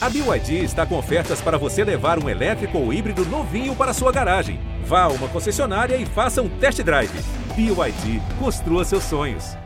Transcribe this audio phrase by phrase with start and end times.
[0.00, 4.12] A BYD está com ofertas para você levar um elétrico ou híbrido novinho para sua
[4.12, 4.60] garagem.
[4.84, 7.10] Vá a uma concessionária e faça um test drive.
[7.56, 9.56] BYD, construa seus sonhos.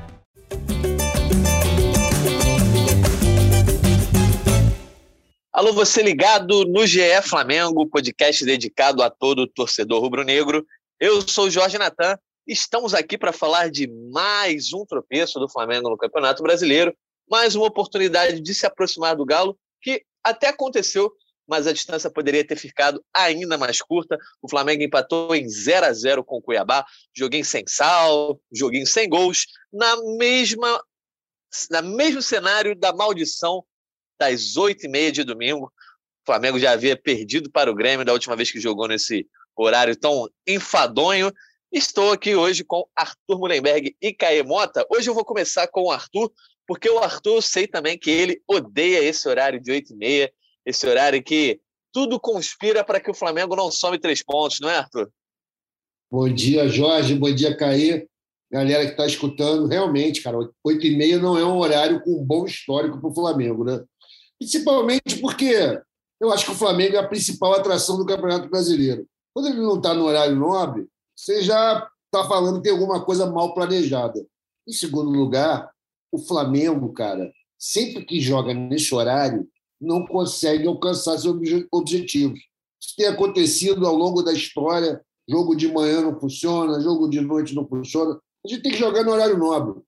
[5.53, 10.65] Alô, você ligado no GE Flamengo, podcast dedicado a todo torcedor rubro-negro.
[10.99, 12.17] Eu sou Jorge Natan.
[12.47, 16.97] Estamos aqui para falar de mais um tropeço do Flamengo no Campeonato Brasileiro,
[17.31, 21.13] mais uma oportunidade de se aproximar do Galo, que até aconteceu,
[21.47, 24.19] mas a distância poderia ter ficado ainda mais curta.
[24.41, 29.09] O Flamengo empatou em 0 a 0 com o Cuiabá, joguinho sem sal, joguinho sem
[29.09, 30.83] gols, na mesma
[31.71, 33.63] na mesmo cenário da maldição
[34.19, 35.67] das oito e meia de domingo.
[35.67, 39.95] O Flamengo já havia perdido para o Grêmio da última vez que jogou nesse horário
[39.97, 41.33] tão enfadonho.
[41.71, 44.87] Estou aqui hoje com Arthur Mullenberg e Caê Mota.
[44.91, 46.33] Hoje eu vou começar com o Arthur,
[46.67, 50.33] porque o Arthur, eu sei também que ele odeia esse horário de 8 e meia,
[50.65, 51.61] esse horário que
[51.93, 55.11] tudo conspira para que o Flamengo não some três pontos, não é, Arthur?
[56.11, 57.15] Bom dia, Jorge.
[57.15, 58.07] Bom dia, Caê.
[58.51, 62.25] Galera que está escutando, realmente, cara, 8 e meia não é um horário com um
[62.25, 63.83] bom histórico para o Flamengo, né?
[64.39, 65.81] Principalmente porque
[66.21, 69.07] eu acho que o Flamengo é a principal atração do Campeonato Brasileiro.
[69.33, 73.25] Quando ele não está no horário nobre, você já está falando que tem alguma coisa
[73.31, 74.25] mal planejada.
[74.69, 75.72] Em segundo lugar,
[76.13, 79.49] o Flamengo, cara, sempre que joga nesse horário,
[79.81, 81.35] não consegue alcançar seus
[81.73, 82.39] objetivos.
[82.81, 85.01] Isso tem acontecido ao longo da história.
[85.29, 88.21] Jogo de manhã não funciona, jogo de noite não funciona.
[88.45, 89.81] A gente tem que jogar no horário nobre.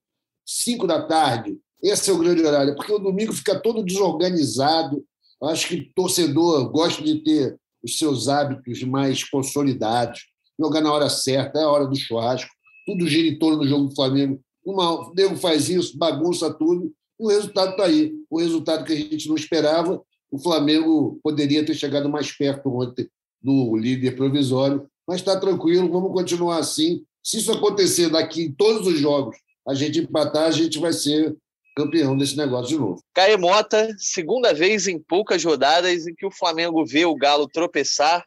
[0.45, 5.05] Cinco da tarde, esse é o grande horário, porque o domingo fica todo desorganizado.
[5.43, 10.25] Acho que o torcedor gosta de ter os seus hábitos mais consolidados,
[10.59, 12.49] jogar na hora certa, é a hora do churrasco,
[12.85, 14.41] tudo gira em torno do jogo do Flamengo.
[14.65, 18.13] Uma, o Nego faz isso, bagunça tudo, e o resultado está aí.
[18.29, 23.07] O resultado que a gente não esperava, o Flamengo poderia ter chegado mais perto ontem
[23.41, 27.05] do líder provisório, mas está tranquilo, vamos continuar assim.
[27.23, 29.37] Se isso acontecer daqui em todos os jogos,
[29.67, 31.35] a gente empatar, a gente vai ser
[31.75, 33.03] campeão desse negócio de novo.
[33.13, 38.25] Caio Mota, segunda vez em poucas rodadas em que o Flamengo vê o Galo tropeçar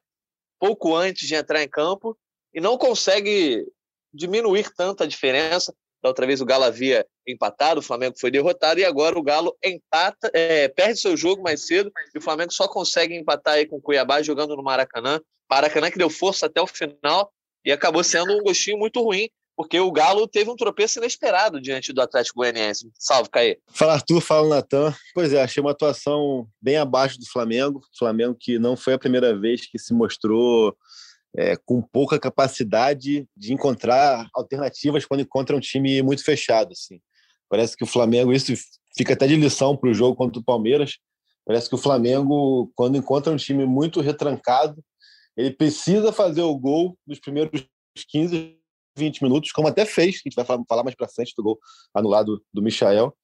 [0.59, 2.17] pouco antes de entrar em campo
[2.53, 3.67] e não consegue
[4.13, 5.75] diminuir tanto a diferença.
[6.03, 9.57] Da outra vez o Galo havia empatado, o Flamengo foi derrotado e agora o Galo
[9.65, 13.77] empata, é, perde seu jogo mais cedo e o Flamengo só consegue empatar aí com
[13.77, 15.21] o Cuiabá jogando no Maracanã.
[15.51, 17.33] Maracanã que deu força até o final
[17.65, 21.93] e acabou sendo um gostinho muito ruim, porque o Galo teve um tropeço inesperado diante
[21.93, 22.89] do Atlético Goianiense.
[22.97, 23.59] Salve, Caê.
[23.73, 24.21] Fala, Arthur.
[24.21, 24.95] Fala, Natan.
[25.13, 27.81] Pois é, achei uma atuação bem abaixo do Flamengo.
[27.99, 30.77] Flamengo que não foi a primeira vez que se mostrou
[31.37, 36.73] é, com pouca capacidade de encontrar alternativas quando encontra um time muito fechado.
[36.73, 37.01] Assim.
[37.49, 38.53] Parece que o Flamengo, isso
[38.97, 40.99] fica até de lição para o jogo contra o Palmeiras.
[41.45, 44.83] Parece que o Flamengo, quando encontra um time muito retrancado,
[45.37, 47.67] ele precisa fazer o gol nos primeiros
[48.11, 48.59] 15,
[48.97, 51.59] 20 minutos, como até fez, a gente vai falar mais para frente do gol
[51.95, 53.17] anulado do Michael.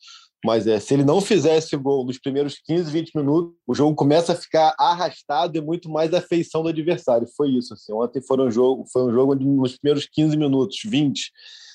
[0.45, 3.97] Mas é, se ele não fizer esse gol nos primeiros 15, 20 minutos, o jogo
[3.97, 7.27] começa a ficar arrastado e muito mais a feição do adversário.
[7.35, 7.73] Foi isso.
[7.73, 7.95] Assim.
[7.95, 11.33] Ontem foi um jogo, foi um jogo onde nos primeiros 15 minutos, 20,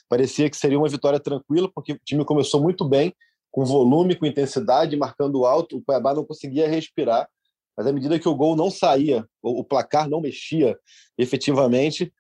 [0.08, 3.12] parecia que seria uma vitória tranquila, porque o time começou muito bem,
[3.50, 5.78] com volume, com intensidade, marcando alto.
[5.78, 7.28] O Cuiabá não conseguia respirar.
[7.76, 10.78] Mas à medida que o gol não saía, o placar não mexia
[11.18, 12.14] efetivamente,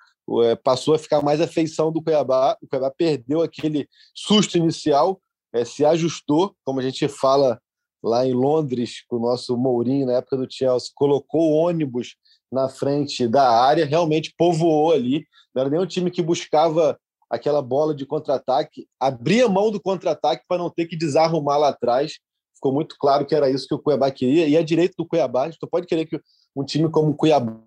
[0.45, 2.57] é, passou a ficar mais a feição do Cuiabá.
[2.59, 5.21] O Cuiabá perdeu aquele susto inicial
[5.53, 7.59] é, se ajustou, como a gente fala
[8.03, 12.15] lá em Londres, com o nosso Mourinho, na época do Chelsea, colocou o ônibus
[12.51, 15.25] na frente da área, realmente povoou ali.
[15.53, 16.97] Não era nem um time que buscava
[17.29, 22.13] aquela bola de contra-ataque, abria mão do contra-ataque para não ter que desarrumar lá atrás.
[22.55, 24.47] Ficou muito claro que era isso que o Cuiabá queria.
[24.47, 26.19] E a direito do Cuiabá, não pode querer que
[26.55, 27.59] um time como o Cuiabá,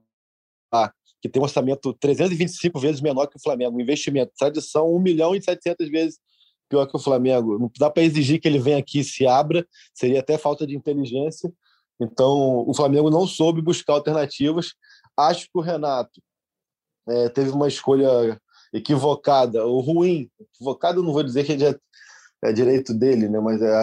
[1.21, 5.43] que tem um orçamento 325 vezes menor que o Flamengo, investimento, tradição 1 milhão e
[5.43, 6.19] 700 vezes
[6.73, 7.59] pior que o Flamengo.
[7.59, 10.75] Não dá para exigir que ele venha aqui e se abra, seria até falta de
[10.75, 11.53] inteligência.
[12.01, 14.73] Então, o Flamengo não soube buscar alternativas.
[15.15, 16.23] Acho que o Renato
[17.07, 18.41] é, teve uma escolha
[18.73, 20.31] equivocada ou ruim.
[20.41, 21.79] Equivocado, não vou dizer que é,
[22.43, 23.39] é direito dele, né?
[23.39, 23.83] mas é,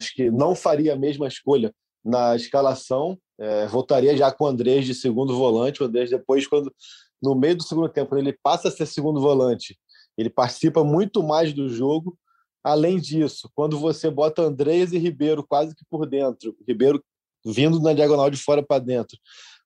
[0.00, 1.74] acho que não faria a mesma escolha
[2.04, 3.18] na escalação.
[3.36, 5.82] É, voltaria já com o Andrés de segundo volante.
[5.82, 6.72] O Andrés, depois, quando
[7.20, 9.76] no meio do segundo tempo, ele passa a ser segundo volante
[10.20, 12.18] ele participa muito mais do jogo.
[12.62, 17.02] Além disso, quando você bota Andrés e Ribeiro quase que por dentro, Ribeiro
[17.44, 19.16] vindo na diagonal de fora para dentro,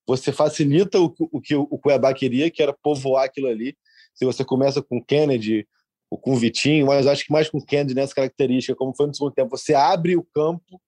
[0.07, 3.77] você facilita o, o que o Cuiabá queria, que era povoar aquilo ali.
[4.15, 5.67] Se você começa com Kennedy
[6.09, 9.33] ou com Vitinho, mas acho que mais com Kennedy nessa característica, como foi no segundo
[9.33, 10.81] tempo, você abre o campo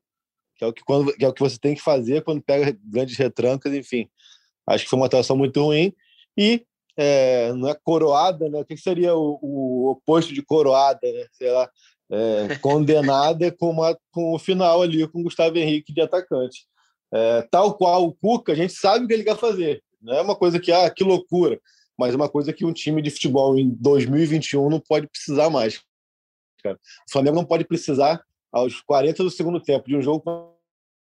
[0.56, 2.76] que é o que, quando, que é o que você tem que fazer quando pega
[2.82, 4.08] grandes retrancas, enfim.
[4.66, 5.92] Acho que foi uma atuação muito ruim.
[6.36, 6.66] E
[6.96, 8.60] é, não é coroada, né?
[8.60, 11.26] O que seria o, o oposto de coroada, né?
[11.32, 11.70] Sei lá,
[12.10, 16.66] é, condenada com, uma, com o final ali, com o Gustavo Henrique de atacante.
[17.12, 19.82] É, tal qual o Cuca, a gente sabe o que ele quer fazer.
[20.00, 21.60] Não é uma coisa que, ah, que loucura,
[21.98, 25.82] mas é uma coisa que um time de futebol em 2021 não pode precisar mais.
[26.62, 26.78] Cara.
[27.08, 28.22] O Flamengo não pode precisar,
[28.52, 30.50] aos 40 do segundo tempo, de um jogo contra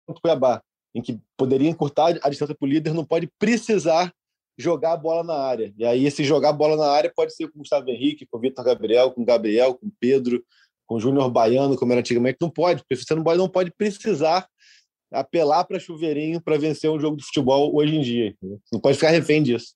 [0.07, 0.61] o Cuiabá,
[0.93, 4.13] em que poderia encurtar a distância para o líder, não pode precisar
[4.57, 5.73] jogar a bola na área.
[5.77, 8.37] E aí, esse jogar a bola na área pode ser com o Gustavo Henrique, com
[8.37, 10.43] o Vitor Gabriel, com o Gabriel, com o Pedro,
[10.85, 12.37] com o Júnior Baiano, como era antigamente.
[12.41, 14.47] Não pode, porque você não pode, não pode precisar
[15.11, 18.35] apelar para chuveirinho para vencer um jogo de futebol hoje em dia.
[18.71, 19.73] Não pode ficar refém disso.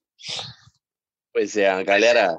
[1.33, 2.37] Pois é, a galera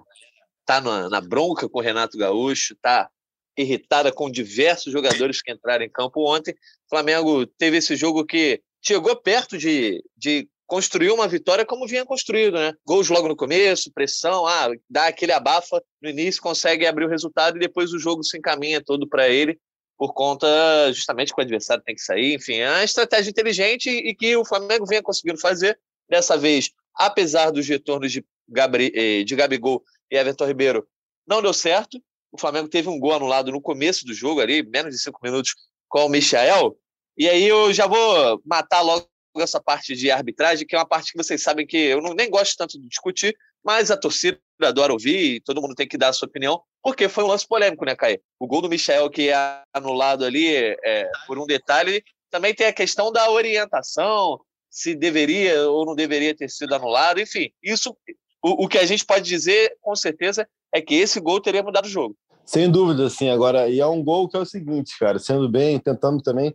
[0.67, 3.09] tá na, na bronca com o Renato Gaúcho, tá
[3.57, 6.53] irritada com diversos jogadores que entraram em campo ontem.
[6.53, 12.07] O Flamengo teve esse jogo que chegou perto de, de construir uma vitória como vinha
[12.07, 12.73] construído, né?
[12.87, 17.57] Gols logo no começo, pressão, ah, dá aquele abafa no início, consegue abrir o resultado
[17.57, 19.59] e depois o jogo se encaminha todo para ele
[19.99, 20.47] por conta
[20.93, 22.37] justamente que o adversário tem que sair.
[22.37, 25.77] Enfim, é uma estratégia inteligente e que o Flamengo vinha conseguindo fazer.
[26.09, 30.87] Dessa vez, apesar dos retornos de, Gabri, eh, de Gabigol e Everton Ribeiro,
[31.27, 32.01] não deu certo.
[32.31, 35.53] O Flamengo teve um gol anulado no começo do jogo, ali, menos de cinco minutos,
[35.89, 36.77] com o Michael.
[37.19, 39.11] E aí eu já vou matar logo
[39.43, 42.31] essa parte de arbitragem, que é uma parte que vocês sabem que eu não, nem
[42.31, 46.09] gosto tanto de discutir, mas a torcida adora ouvir e todo mundo tem que dar
[46.09, 48.21] a sua opinião, porque foi um lance polêmico, né, Caio?
[48.39, 52.73] O gol do Michel, que é anulado ali é, por um detalhe, também tem a
[52.73, 54.41] questão da orientação,
[54.71, 57.97] se deveria ou não deveria ter sido anulado, enfim, isso,
[58.43, 61.87] o, o que a gente pode dizer, com certeza, é que esse gol teria mudado
[61.87, 62.17] o jogo.
[62.47, 63.29] Sem dúvida, sim.
[63.29, 66.55] Agora, e é um gol que é o seguinte, cara, sendo bem, tentando também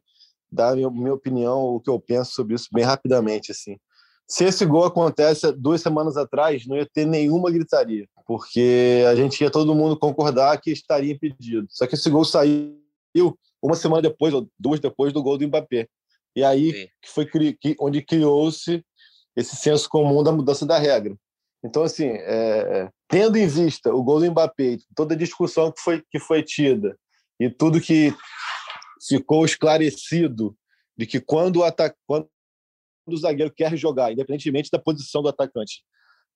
[0.56, 3.78] dar a minha, opinião, o que eu penso sobre isso bem rapidamente, assim.
[4.28, 9.40] Se esse gol acontece duas semanas atrás, não ia ter nenhuma gritaria, porque a gente
[9.42, 11.68] ia todo mundo concordar que estaria impedido.
[11.69, 12.80] Só que esse gol saiu
[13.62, 15.88] uma semana depois, ou duas depois do gol do Mbappé.
[16.36, 18.84] E aí que foi que, onde criou-se
[19.36, 21.16] esse senso comum da mudança da regra.
[21.63, 26.04] Então, assim, é, tendo em vista o gol do Mbappé, toda a discussão que foi,
[26.10, 26.98] que foi tida
[27.40, 28.13] e tudo que
[29.07, 30.56] ficou esclarecido
[30.97, 32.27] de que quando o, ataque, quando
[33.07, 35.83] o zagueiro quer jogar, independentemente da posição do atacante,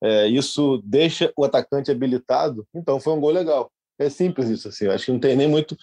[0.01, 3.71] é, isso deixa o atacante habilitado, então foi um gol legal.
[3.99, 4.87] É simples isso, assim.
[4.87, 5.77] Acho que não tem nem muito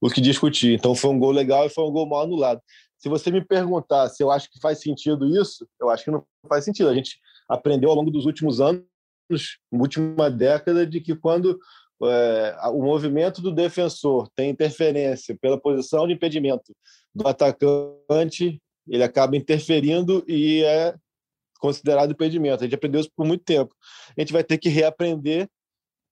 [0.00, 0.74] o que discutir.
[0.74, 2.60] Então foi um gol legal e foi um gol mal anulado.
[2.98, 6.24] Se você me perguntar se eu acho que faz sentido isso, eu acho que não
[6.48, 6.88] faz sentido.
[6.88, 7.18] A gente
[7.48, 8.84] aprendeu ao longo dos últimos anos,
[9.72, 11.58] última década, de que quando
[12.02, 16.74] é, o movimento do defensor tem interferência pela posição de impedimento
[17.14, 20.94] do atacante, ele acaba interferindo e é
[21.60, 22.62] considerado impedimento.
[22.62, 23.74] A gente aprendeu isso por muito tempo.
[24.16, 25.48] A gente vai ter que reaprender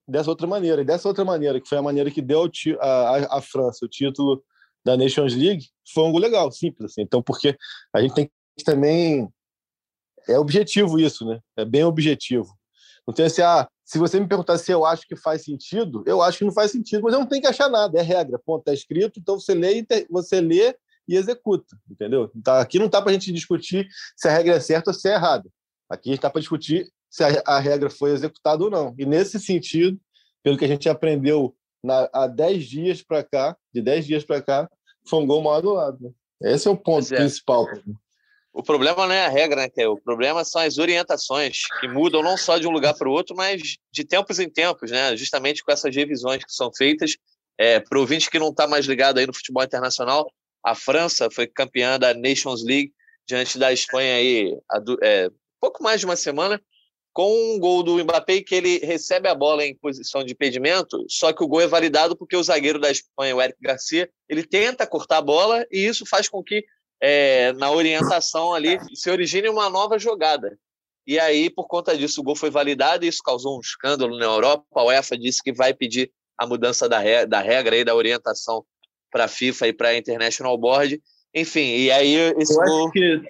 [0.07, 0.83] dessa outra maneira.
[0.83, 2.51] E dessa outra maneira, que foi a maneira que deu
[2.81, 4.43] a, França o título
[4.85, 7.03] da Nations League, foi um legal, simples assim.
[7.03, 7.57] Então, porque
[7.93, 9.29] a gente tem que também
[10.29, 11.41] é objetivo isso, né?
[11.57, 12.58] É bem objetivo.
[13.09, 16.21] Não tem assim, ah, se você me perguntar se eu acho que faz sentido, eu
[16.21, 18.61] acho que não faz sentido, mas eu não tenho que achar nada, é regra, ponto,
[18.61, 20.77] está escrito, então você lê, você lê
[21.09, 22.31] e executa, entendeu?
[22.45, 25.09] Tá, aqui não está para a gente discutir se a regra é certa ou se
[25.09, 25.49] é errada.
[25.89, 28.95] Aqui está para discutir se a, a, regra foi executada ou não.
[28.99, 29.99] E nesse sentido,
[30.43, 34.43] pelo que a gente aprendeu na, há 10 dias para cá, de 10 dias para
[34.43, 34.71] cá,
[35.09, 35.99] foi um gol mal anulado.
[35.99, 36.53] Né?
[36.53, 37.17] Esse é o ponto é.
[37.17, 37.67] principal.
[38.53, 42.37] O problema não é a regra, né, O problema são as orientações que mudam não
[42.37, 45.17] só de um lugar para o outro, mas de tempos em tempos, né?
[45.17, 47.17] Justamente com essas revisões que são feitas.
[47.57, 50.33] É, para o ouvinte que não está mais ligado aí no futebol internacional,
[50.65, 52.93] a França foi campeã da Nations League
[53.27, 56.61] diante da Espanha aí há é, pouco mais de uma semana,
[57.13, 61.33] com um gol do Mbappé que ele recebe a bola em posição de impedimento, só
[61.33, 64.87] que o gol é validado porque o zagueiro da Espanha, o Eric Garcia, ele tenta
[64.87, 66.65] cortar a bola e isso faz com que
[67.01, 70.59] é, na orientação ali, se origine uma nova jogada.
[71.07, 74.27] E aí, por conta disso, o gol foi validado e isso causou um escândalo na
[74.27, 74.65] Europa.
[74.75, 78.65] A UEFA disse que vai pedir a mudança da, regra, da regra e da orientação
[79.11, 81.01] para a FIFA e para a International Board.
[81.35, 83.23] Enfim, e aí esse Eu gol que,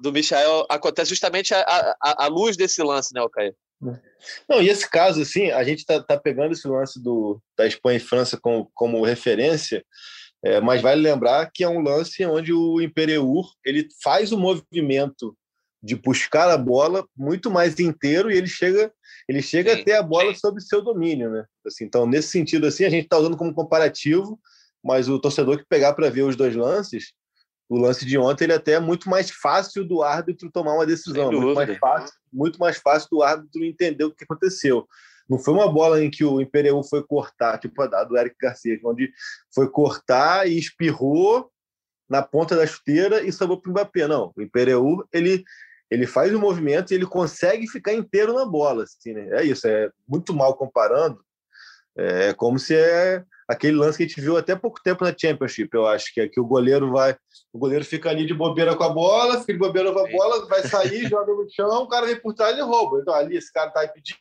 [0.00, 3.54] do Michael acontece justamente à, luz desse lance, né, Caio?
[4.48, 7.98] Não, e esse caso, assim, a gente está tá pegando esse lance do, da Espanha
[7.98, 9.84] e França como, como referência,
[10.46, 15.36] é, mas vale lembrar que é um lance onde o Imperiur ele faz o movimento
[15.82, 18.92] de buscar a bola muito mais inteiro e ele chega
[19.28, 20.38] ele chega sim, a ter a bola sim.
[20.38, 21.44] sob seu domínio, né?
[21.66, 24.38] Assim, então nesse sentido assim a gente está usando como comparativo,
[24.84, 27.12] mas o torcedor que pegar para ver os dois lances
[27.68, 30.86] o lance de ontem ele é até é muito mais fácil do árbitro tomar uma
[30.86, 34.86] decisão, muito mais, fácil, muito mais fácil do árbitro entender o que aconteceu.
[35.28, 38.78] Não foi uma bola em que o Imperial foi cortar, tipo a do Eric Garcia,
[38.84, 39.12] onde
[39.54, 41.50] foi cortar e espirrou
[42.08, 44.06] na ponta da chuteira e sobrou para o Mbappé.
[44.06, 45.44] Não, o Imperial ele,
[45.90, 48.84] ele faz o movimento e ele consegue ficar inteiro na bola.
[48.84, 49.40] Assim, né?
[49.40, 51.20] É isso, é muito mal comparando.
[51.96, 55.70] É como se é aquele lance que a gente viu até pouco tempo na Championship,
[55.72, 57.16] eu acho, que é que o goleiro vai,
[57.52, 60.46] o goleiro fica ali de bobeira com a bola, fica de bobeira com a bola,
[60.46, 62.98] vai sair, joga no chão, o cara vem por trás e rouba.
[63.00, 64.18] Então ali esse cara tá impedido,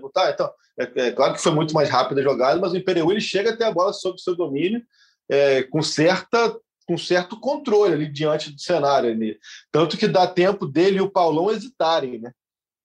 [0.00, 0.30] não tá?
[0.30, 3.20] Então, é, é, claro que foi muito mais rápida a jogada, mas o Imperial ele
[3.20, 4.82] chega até a bola sob seu domínio,
[5.28, 6.56] é, com certa
[6.86, 9.38] com certo controle ali diante do cenário ali.
[9.70, 12.32] Tanto que dá tempo dele e o Paulão hesitarem, né?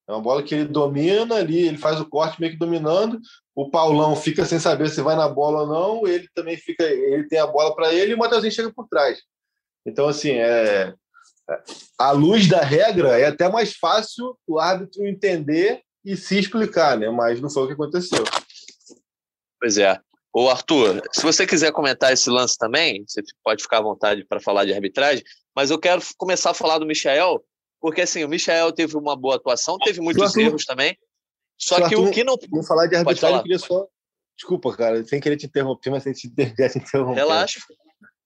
[0.08, 3.20] É uma bola que ele domina ali, ele faz o corte meio que dominando.
[3.56, 6.08] O Paulão fica sem saber se vai na bola ou não.
[6.08, 9.20] Ele também fica, ele tem a bola para ele e o Matheusinho chega por trás.
[9.84, 10.94] Então, assim, é,
[11.98, 17.10] a luz da regra é até mais fácil o árbitro entender e se explicar, né?
[17.10, 18.24] Mas não foi o que aconteceu.
[19.60, 20.00] Pois é.
[20.32, 24.40] Ô, Arthur, se você quiser comentar esse lance também, você pode ficar à vontade para
[24.40, 25.24] falar de arbitragem,
[25.56, 27.44] mas eu quero começar a falar do Michel,
[27.80, 30.98] porque assim, o Michel teve uma boa atuação, teve muitos erros também.
[31.58, 32.38] Só que o que não.
[32.50, 33.88] Vamos falar de arbitragem, eu queria só.
[34.36, 37.16] Desculpa, cara, sem querer te interromper, mas sem te, te interromper.
[37.16, 37.62] Relaxa.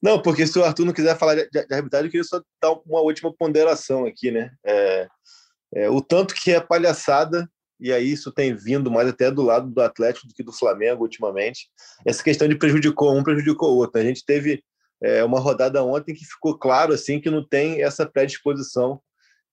[0.02, 2.42] Não, porque se o Arthur não quiser falar de, de, de arbitragem, eu queria só
[2.62, 4.52] dar uma última ponderação aqui, né?
[4.66, 5.08] É,
[5.76, 7.48] é, o tanto que é palhaçada,
[7.80, 11.04] e aí isso tem vindo mais até do lado do Atlético do que do Flamengo
[11.04, 11.70] ultimamente.
[12.06, 14.00] Essa questão de prejudicou um, prejudicou o outro.
[14.00, 14.64] A gente teve
[15.02, 19.02] é, uma rodada ontem que ficou claro assim que não tem essa predisposição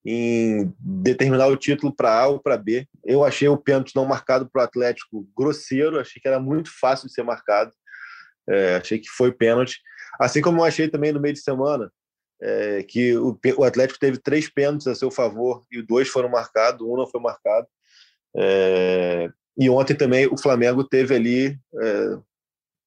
[0.05, 2.87] em determinar o título para A ou para B.
[3.03, 7.07] Eu achei o pênalti não marcado para o Atlético grosseiro, achei que era muito fácil
[7.07, 7.71] de ser marcado,
[8.49, 9.79] é, achei que foi pênalti.
[10.19, 11.91] Assim como eu achei também no meio de semana
[12.41, 16.87] é, que o, o, Atlético teve três pênaltis a seu favor e dois foram marcados,
[16.87, 17.67] um não foi marcado.
[18.35, 22.19] É, e ontem também o Flamengo teve ali é,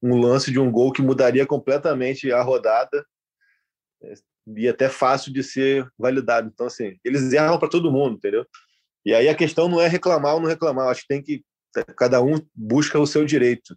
[0.02, 3.04] um lance de um gol que mudaria completamente a rodada
[4.02, 4.14] é,
[4.56, 6.50] e até fácil de ser validado.
[6.52, 8.46] Então, assim, eles erram para todo mundo, entendeu?
[9.04, 11.42] E aí a questão não é reclamar ou não reclamar, acho que tem que
[11.96, 13.76] cada um busca o seu direito.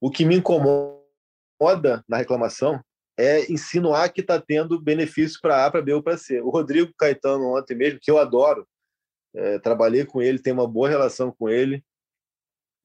[0.00, 2.80] O que me incomoda na reclamação
[3.18, 6.40] é insinuar que está tendo benefício para A, para B ou para C.
[6.40, 8.66] O Rodrigo Caetano ontem mesmo, que eu adoro,
[9.34, 11.82] é, trabalhei com ele, tenho uma boa relação com ele,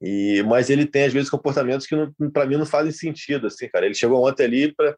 [0.01, 1.95] e mas ele tem às vezes comportamentos que
[2.33, 3.85] para mim não fazem sentido, assim, cara.
[3.85, 4.95] Ele chegou ontem ali para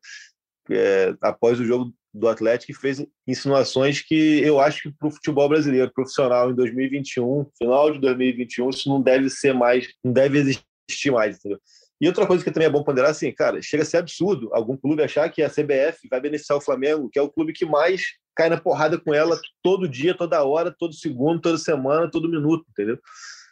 [0.71, 5.11] é, após o jogo do Atlético e fez insinuações que eu acho que para o
[5.11, 10.39] futebol brasileiro profissional em 2021, final de 2021, isso não deve ser mais, não deve
[10.39, 11.59] existir mais, entendeu?
[11.99, 14.75] E outra coisa que também é bom ponderar, assim, cara, chega a ser absurdo algum
[14.75, 18.01] clube achar que a CBF vai beneficiar o Flamengo, que é o clube que mais
[18.35, 22.65] cai na porrada com ela todo dia, toda hora, todo segundo, toda semana, todo minuto,
[22.69, 22.99] entendeu?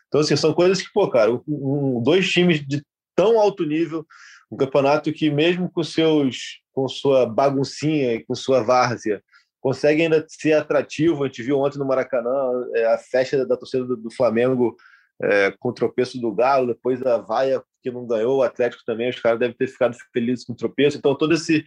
[0.08, 2.84] Então, assim, são coisas que, pô, cara, um, dois times de
[3.16, 4.06] tão alto nível,
[4.52, 9.24] um campeonato que mesmo com seus com sua baguncinha e com sua várzea,
[9.62, 11.24] consegue ainda ser atrativo.
[11.24, 12.32] A gente viu ontem no Maracanã
[12.74, 14.76] é, a festa da torcida do, do Flamengo
[15.24, 19.10] é, com o tropeço do Galo, depois a vaia que não ganhou, o Atlético também,
[19.10, 20.98] os caras devem ter ficado felizes com o tropeço.
[20.98, 21.66] Então, todos esse,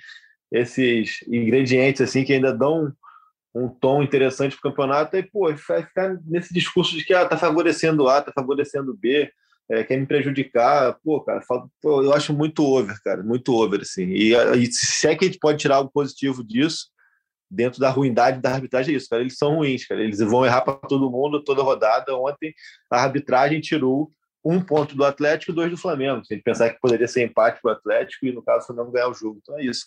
[0.53, 2.93] esses ingredientes assim que ainda dão
[3.55, 7.27] um tom interessante para o campeonato, e pô, vai ficar nesse discurso de que ah,
[7.27, 9.31] tá favorecendo A, tá favorecendo B,
[9.71, 11.43] é, quer me prejudicar, pô, cara,
[11.81, 14.05] pô, eu acho muito over, cara, muito over, assim.
[14.05, 16.89] E, e se é que a gente pode tirar algo positivo disso,
[17.51, 20.63] dentro da ruindade da arbitragem, é isso, cara, eles são ruins, cara, eles vão errar
[20.63, 22.17] para todo mundo, toda rodada.
[22.17, 22.55] Ontem
[22.91, 24.11] a arbitragem tirou
[24.45, 26.25] um ponto do Atlético e dois do Flamengo.
[26.25, 28.67] Se a gente pensar que poderia ser empate para o Atlético e, no caso, o
[28.67, 29.39] Flamengo ganhar o jogo.
[29.43, 29.87] Então é isso.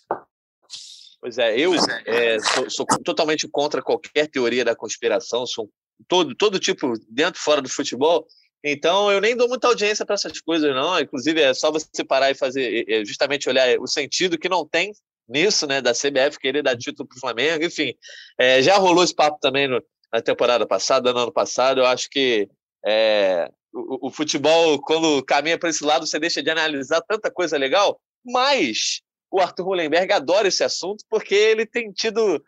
[1.20, 1.72] Pois é, eu
[2.06, 5.70] é, sou, sou, totalmente contra qualquer teoria da conspiração, sou
[6.08, 8.26] todo, todo tipo, dentro e fora do futebol,
[8.62, 10.98] então, eu nem dou muita audiência para essas coisas, não.
[11.00, 14.92] Inclusive, é só você parar e fazer, justamente olhar o sentido que não tem
[15.30, 17.64] nisso, né, da CBF querer dar título para o Flamengo.
[17.64, 17.94] Enfim,
[18.38, 19.82] é, já rolou esse papo também no,
[20.12, 21.80] na temporada passada, no ano passado.
[21.80, 22.48] Eu acho que
[22.84, 27.56] é, o, o, futebol, quando caminha para esse lado, você deixa de analisar tanta coisa
[27.56, 28.00] legal.
[28.24, 32.42] Mas o Arthur Mullenberg adora esse assunto porque ele tem tido.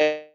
[0.00, 0.28] É,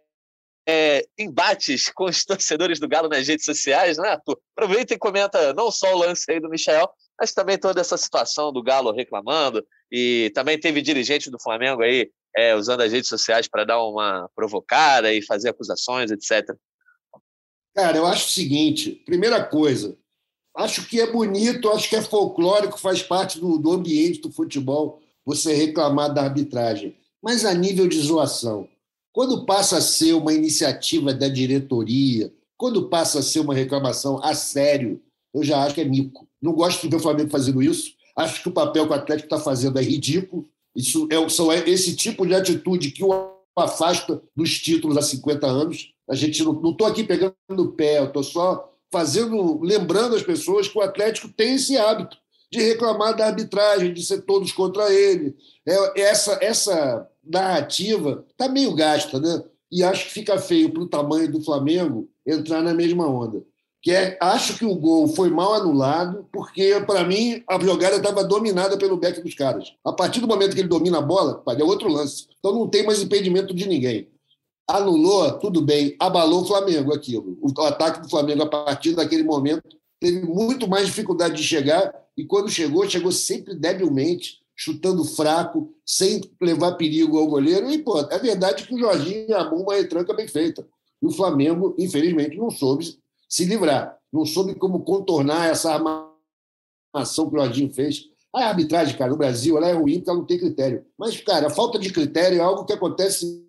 [0.68, 4.40] é, embates com os torcedores do Galo nas redes sociais, né, Arthur?
[4.56, 6.90] Aproveita e comenta não só o lance aí do Michel,
[7.20, 12.10] mas também toda essa situação do Galo reclamando, e também teve dirigente do Flamengo aí
[12.36, 16.56] é, usando as redes sociais para dar uma provocada e fazer acusações, etc.
[17.76, 19.98] Cara, eu acho o seguinte: primeira coisa,
[20.58, 25.02] acho que é bonito, acho que é folclórico, faz parte do, do ambiente do futebol
[25.26, 26.98] você reclamar da arbitragem.
[27.22, 28.68] mas a nível de zoação.
[29.14, 34.34] Quando passa a ser uma iniciativa da diretoria, quando passa a ser uma reclamação a
[34.34, 35.02] sério,
[35.34, 36.28] eu já acho que é mico.
[36.42, 37.94] Não gosto de ver o Flamengo fazendo isso.
[38.16, 40.46] Acho que o papel que o Atlético está fazendo é ridículo.
[40.76, 45.94] Isso é, são esse tipo de atitude que o afasta dos títulos há 50 anos.
[46.10, 50.78] A gente não estou aqui pegando no pé, estou só fazendo, lembrando as pessoas que
[50.78, 52.18] o Atlético tem esse hábito
[52.52, 55.36] de reclamar da arbitragem, de ser todos contra ele.
[55.68, 59.44] É, essa, essa narrativa está meio gasta, né?
[59.72, 63.44] E acho que fica feio para o tamanho do Flamengo entrar na mesma onda.
[63.84, 68.24] Que é, acho que o gol foi mal anulado, porque, para mim, a jogada estava
[68.24, 69.74] dominada pelo back dos caras.
[69.84, 72.28] A partir do momento que ele domina a bola, é outro lance.
[72.40, 74.08] Então não tem mais impedimento de ninguém.
[74.66, 77.38] Anulou, tudo bem, abalou o Flamengo aquilo.
[77.42, 79.64] O ataque do Flamengo, a partir daquele momento,
[80.00, 86.22] teve muito mais dificuldade de chegar, e quando chegou, chegou sempre debilmente, chutando fraco, sem
[86.40, 87.70] levar perigo ao goleiro.
[87.70, 90.66] E, pô, é verdade que o Jorginho armou uma retranca bem feita.
[91.02, 93.03] E o Flamengo, infelizmente, não soube
[93.34, 98.04] se livrar, não soube como contornar essa armação que o Jorginho fez.
[98.32, 100.86] A arbitragem, cara, no Brasil, ela é ruim porque ela não tem critério.
[100.96, 103.44] Mas, cara, a falta de critério é algo que acontece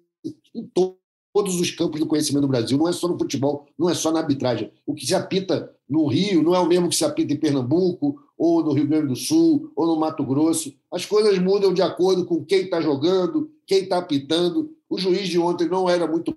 [0.55, 3.95] em todos os campos do conhecimento do Brasil, não é só no futebol, não é
[3.95, 4.73] só na arbitragem.
[4.87, 8.19] O que se apita no Rio não é o mesmo que se apita em Pernambuco,
[8.39, 10.73] ou no Rio Grande do Sul, ou no Mato Grosso.
[10.91, 14.75] As coisas mudam de acordo com quem está jogando, quem está apitando.
[14.89, 16.35] O juiz de ontem não era muito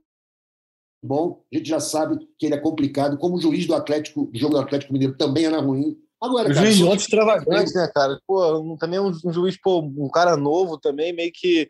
[1.07, 4.37] bom, a gente já sabe que ele é complicado, como o juiz do Atlético, do
[4.37, 5.97] jogo do Atlético Mineiro também era ruim.
[6.21, 8.19] Agora, o cara, juiz ontem extravagante, né, cara?
[8.27, 11.69] Pô, também um, um juiz, pô, um cara novo também, meio que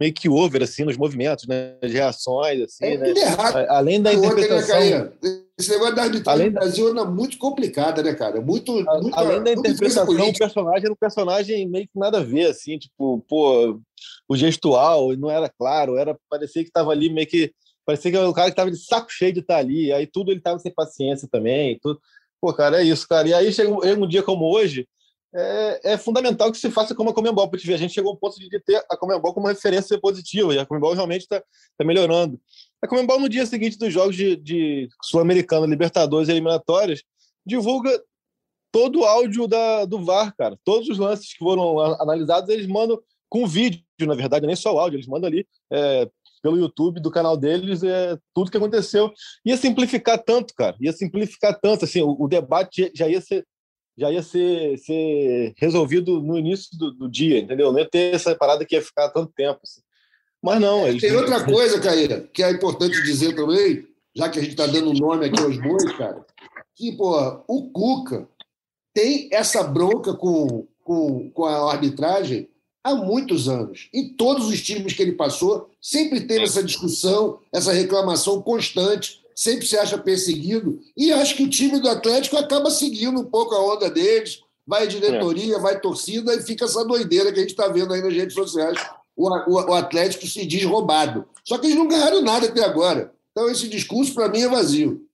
[0.00, 3.10] meio que over assim nos movimentos, né, as reações assim, é né?
[3.10, 3.56] Errado.
[3.68, 5.12] Além da né, interpretação,
[5.56, 8.40] esse negócio da arbitragem no Brasil é muito complicada, né, cara?
[8.40, 12.46] Muito, muito além da interpretação, o personagem era um personagem meio que nada a ver,
[12.46, 13.80] assim, tipo, pô,
[14.28, 17.52] o gestual não era claro, era parecia que estava ali meio que
[17.84, 20.06] parecia que era o cara que estava de saco cheio de estar tá ali, aí
[20.06, 22.00] tudo ele estava sem paciência também, tudo.
[22.40, 23.28] Pô, cara, é isso, cara.
[23.28, 24.88] E aí chega um dia como hoje,
[25.34, 28.38] é, é, fundamental que se faça como a Comembol, porque a gente chegou ao ponto
[28.38, 32.38] de ter a Comembol como referência positiva, e a Comembol realmente está tá melhorando.
[32.82, 37.02] A Comembol, no dia seguinte dos jogos de, de Sul-Americana, Libertadores e eliminatórias,
[37.46, 37.90] divulga
[38.70, 40.58] todo o áudio da, do VAR, cara.
[40.64, 44.78] Todos os lances que foram analisados, eles mandam com vídeo, na verdade, nem só o
[44.78, 46.10] áudio, eles mandam ali é,
[46.42, 49.12] pelo YouTube do canal deles é, tudo que aconteceu.
[49.44, 53.46] Ia simplificar tanto, cara, ia simplificar tanto, assim, o, o debate já ia ser
[53.96, 57.70] já ia ser, ser resolvido no início do, do, dia, entendeu?
[57.70, 59.60] Não ia ter essa parada que ia ficar tanto tempo.
[59.62, 59.82] Assim.
[60.42, 60.88] Mas não.
[60.88, 61.00] Eles...
[61.00, 64.94] Tem outra coisa, Caíra, que é importante dizer também, já que a gente está dando
[64.94, 66.24] nome aqui aos bois, cara,
[66.74, 68.26] que, pô, o Cuca
[68.94, 72.48] tem essa bronca com, com, com a arbitragem
[72.82, 73.88] há muitos anos.
[73.92, 79.66] E todos os times que ele passou sempre teve essa discussão, essa reclamação constante sempre
[79.66, 80.80] se acha perseguido.
[80.96, 84.86] E acho que o time do Atlético acaba seguindo um pouco a onda deles, vai
[84.86, 85.60] diretoria, é.
[85.60, 88.78] vai torcida, e fica essa doideira que a gente está vendo aí nas redes sociais.
[89.16, 91.26] O, o, o, Atlético se diz roubado.
[91.44, 93.12] Só que eles não ganharam nada até agora.
[93.30, 95.06] Então, esse discurso, para mim, é vazio.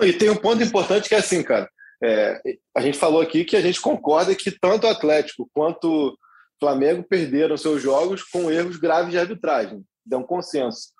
[0.00, 1.68] E tem um ponto importante que é assim, cara.
[2.02, 2.40] É,
[2.74, 6.16] a gente falou aqui que a gente concorda que tanto o Atlético quanto
[6.58, 9.84] Flamengo perderam seus jogos com erros graves de arbitragem.
[10.04, 10.92] Dá um consenso.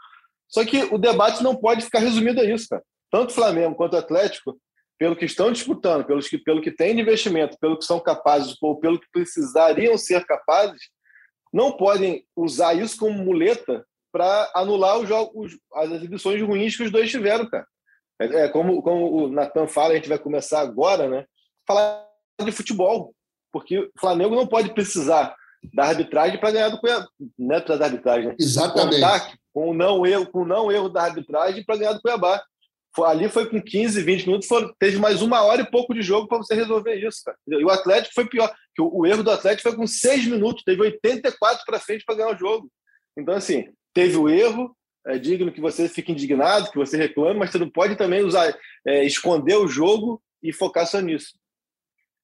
[0.48, 2.82] Só que o debate não pode ficar resumido a isso, cara.
[3.10, 4.58] Tanto Flamengo quanto Atlético,
[4.98, 8.56] pelo que estão disputando, pelo que, pelo que têm de investimento, pelo que são capazes,
[8.60, 10.80] ou pelo que precisariam ser capazes,
[11.52, 16.90] não podem usar isso como muleta para anular os jogos, as exibições ruins que os
[16.90, 17.66] dois tiveram, cara.
[18.20, 21.26] É, é como, como o Natan fala, a gente vai começar agora, né?
[21.66, 22.06] Falar
[22.42, 23.14] de futebol,
[23.52, 25.34] porque o Flamengo não pode precisar
[25.72, 27.06] da arbitragem para ganhar do Cuiabá,
[27.38, 28.36] não é da arbitragem, né?
[28.38, 29.00] Exatamente.
[29.00, 32.42] Contar com o não erro, com não erro da arbitragem para ganhar do Cuiabá.
[33.04, 36.26] Ali foi com 15, 20 minutos, foi, teve mais uma hora e pouco de jogo
[36.26, 37.36] para você resolver isso, cara.
[37.46, 40.64] E o Atlético foi pior, que o, o erro do Atlético foi com 6 minutos,
[40.64, 42.70] teve 84 para frente para ganhar o jogo.
[43.18, 44.74] Então, assim, teve o erro,
[45.06, 48.56] é digno que você fique indignado, que você reclame, mas você não pode também usar,
[48.86, 51.34] é, esconder o jogo e focar só nisso.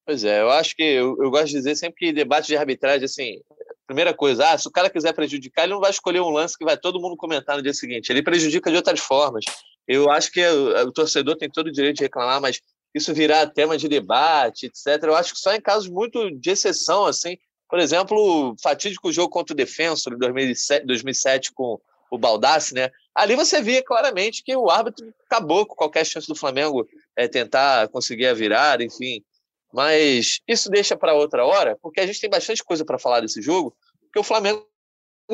[0.04, 3.04] Pois é, eu acho que eu, eu, gosto de dizer sempre que debate de arbitragem,
[3.04, 3.40] assim,
[3.86, 6.64] primeira coisa, ah, se o cara quiser prejudicar, ele não vai escolher um lance que
[6.64, 8.10] vai todo mundo comentar no dia seguinte.
[8.10, 9.44] Ele prejudica de outras formas.
[9.86, 12.60] Eu acho que o, o torcedor tem todo o direito de reclamar, mas
[12.94, 15.02] isso virar tema de debate, etc.
[15.04, 17.36] Eu acho que só em casos muito de exceção, assim.
[17.68, 22.90] Por exemplo, o fatídico jogo contra o Defensor, em 2007, 2007 com o Baldassi, né?
[23.14, 26.86] Ali você via claramente que o árbitro acabou com qualquer chance do Flamengo
[27.16, 29.22] é, tentar conseguir a virada, enfim.
[29.72, 33.40] Mas isso deixa para outra hora, porque a gente tem bastante coisa para falar desse
[33.40, 34.66] jogo, porque o Flamengo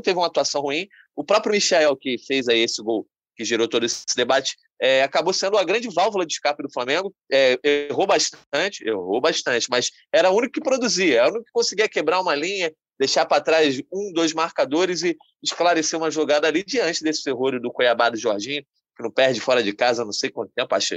[0.03, 0.89] teve uma atuação ruim.
[1.17, 5.33] O próprio Michel, que fez aí esse gol, que gerou todo esse debate, é, acabou
[5.33, 7.13] sendo a grande válvula de escape do Flamengo.
[7.33, 11.53] É, errou bastante, errou bastante, mas era o único que produzia, era o único que
[11.53, 16.65] conseguia quebrar uma linha, deixar para trás um, dois marcadores e esclarecer uma jogada ali
[16.65, 18.65] diante desse terror do Cuiabá do Jorginho,
[18.97, 20.97] que não perde fora de casa não sei quanto tempo, acho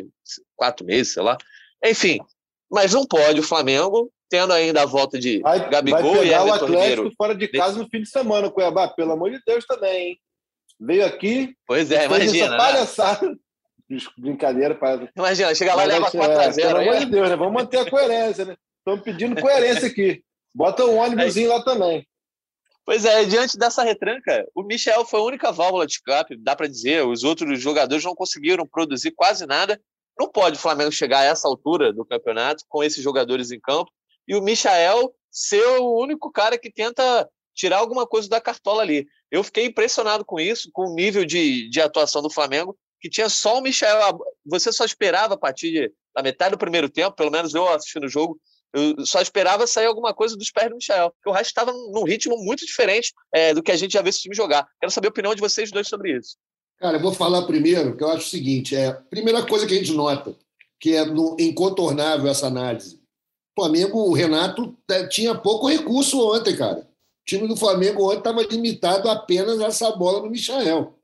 [0.56, 1.38] quatro meses, sei lá.
[1.84, 2.19] Enfim,
[2.72, 6.30] mas não pode o Flamengo, tendo ainda a volta de vai, Gabigol vai pegar e
[6.30, 7.12] Everton o Atlético Ribeiro.
[7.18, 10.20] fora de casa no fim de semana, Cuiabá, pelo amor de Deus também, hein?
[10.80, 11.54] Veio aqui.
[11.68, 12.46] Pois é, imagina.
[12.46, 12.58] Essa né?
[12.58, 13.38] palhaçada.
[14.18, 15.10] Brincadeira, para.
[15.16, 16.60] Imagina, chega lá e leva 4x0.
[16.60, 17.36] É, pelo amor de Deus, né?
[17.36, 18.56] Vamos manter a coerência, né?
[18.78, 20.24] Estamos pedindo coerência aqui.
[20.56, 22.08] Bota um ônibusinho lá também.
[22.86, 26.68] Pois é, diante dessa retranca, o Michel foi a única válvula de escape, dá para
[26.68, 27.06] dizer.
[27.06, 29.80] Os outros jogadores não conseguiram produzir quase nada.
[30.22, 33.92] Não pode o Flamengo chegar a essa altura do campeonato com esses jogadores em campo
[34.28, 39.08] e o Michel ser o único cara que tenta tirar alguma coisa da cartola ali.
[39.32, 43.30] Eu fiquei impressionado com isso, com o nível de, de atuação do Flamengo, que tinha
[43.30, 44.20] só o Michel.
[44.46, 48.10] Você só esperava a partir da metade do primeiro tempo, pelo menos eu assistindo o
[48.10, 48.40] jogo,
[48.74, 52.04] eu só esperava sair alguma coisa dos pés do Michel, porque o resto estava num
[52.04, 54.68] ritmo muito diferente é, do que a gente já vê esse time jogar.
[54.80, 56.38] Quero saber a opinião de vocês dois sobre isso.
[56.82, 59.78] Cara, eu vou falar primeiro, que eu acho o seguinte: é, primeira coisa que a
[59.78, 60.36] gente nota,
[60.80, 62.96] que é no, incontornável essa análise.
[63.56, 64.76] O Flamengo, o Renato
[65.12, 66.80] tinha pouco recurso ontem, cara.
[66.80, 70.96] O time do Flamengo ontem estava limitado apenas a essa bola no Michael.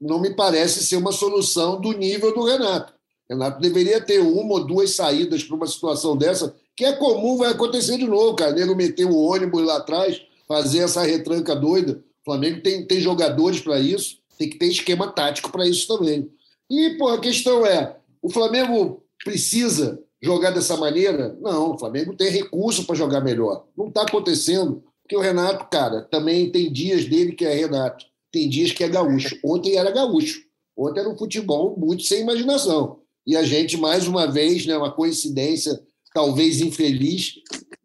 [0.00, 2.92] Não me parece ser uma solução do nível do Renato.
[3.28, 7.38] O Renato deveria ter uma ou duas saídas para uma situação dessa que é comum,
[7.38, 8.52] vai acontecer de novo, cara.
[8.52, 12.04] O nego meter o ônibus lá atrás, fazer essa retranca doida.
[12.22, 16.30] O Flamengo tem, tem jogadores para isso, tem que ter esquema tático para isso também.
[16.70, 21.36] E, pô, a questão é: o Flamengo precisa jogar dessa maneira?
[21.40, 23.66] Não, o Flamengo tem recurso para jogar melhor.
[23.76, 28.48] Não está acontecendo, porque o Renato, cara, também tem dias dele que é Renato, tem
[28.48, 29.38] dias que é gaúcho.
[29.44, 30.42] Ontem era gaúcho.
[30.76, 32.98] Ontem era um futebol muito sem imaginação.
[33.26, 35.80] E a gente, mais uma vez, né, uma coincidência
[36.12, 37.34] talvez infeliz,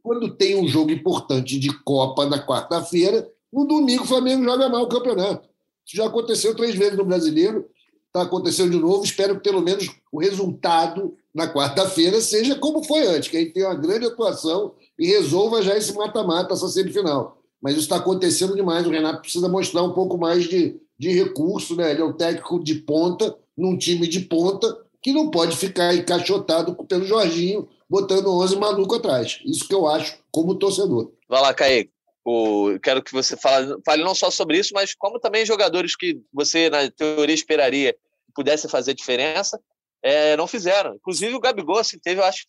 [0.04, 4.84] quando tem um jogo importante de Copa na quarta-feira, no domingo o Flamengo joga mal
[4.84, 5.49] o campeonato.
[5.96, 7.66] Já aconteceu três vezes no Brasileiro,
[8.08, 9.04] está acontecendo de novo.
[9.04, 13.54] Espero que pelo menos o resultado na quarta-feira seja como foi antes, que a gente
[13.54, 17.38] tenha uma grande atuação e resolva já esse mata-mata, essa semifinal.
[17.62, 18.86] Mas isso está acontecendo demais.
[18.86, 21.76] O Renato precisa mostrar um pouco mais de, de recurso.
[21.76, 21.92] Né?
[21.92, 26.76] Ele é um técnico de ponta, num time de ponta, que não pode ficar encaixotado
[26.86, 29.40] pelo Jorginho, botando 11 maluco atrás.
[29.46, 31.12] Isso que eu acho como torcedor.
[31.28, 31.92] Vai lá, Kaique.
[32.32, 36.22] O, quero que você fale, fale não só sobre isso, mas como também jogadores que
[36.32, 39.60] você, na teoria, esperaria que pudessem fazer diferença,
[40.04, 40.94] é, não fizeram.
[40.94, 42.46] Inclusive o Gabigol assim, teve, eu acho,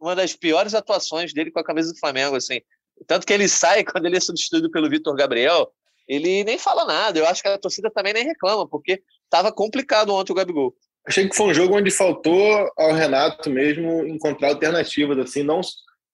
[0.00, 2.36] uma das piores atuações dele com a camisa do Flamengo.
[2.36, 2.60] Assim.
[3.08, 5.68] Tanto que ele sai quando ele é substituído pelo Vitor Gabriel,
[6.06, 7.18] ele nem fala nada.
[7.18, 10.72] Eu acho que a torcida também nem reclama, porque estava complicado ontem o Gabigol.
[11.04, 15.60] Achei que foi um jogo onde faltou ao Renato mesmo encontrar alternativas, assim, não,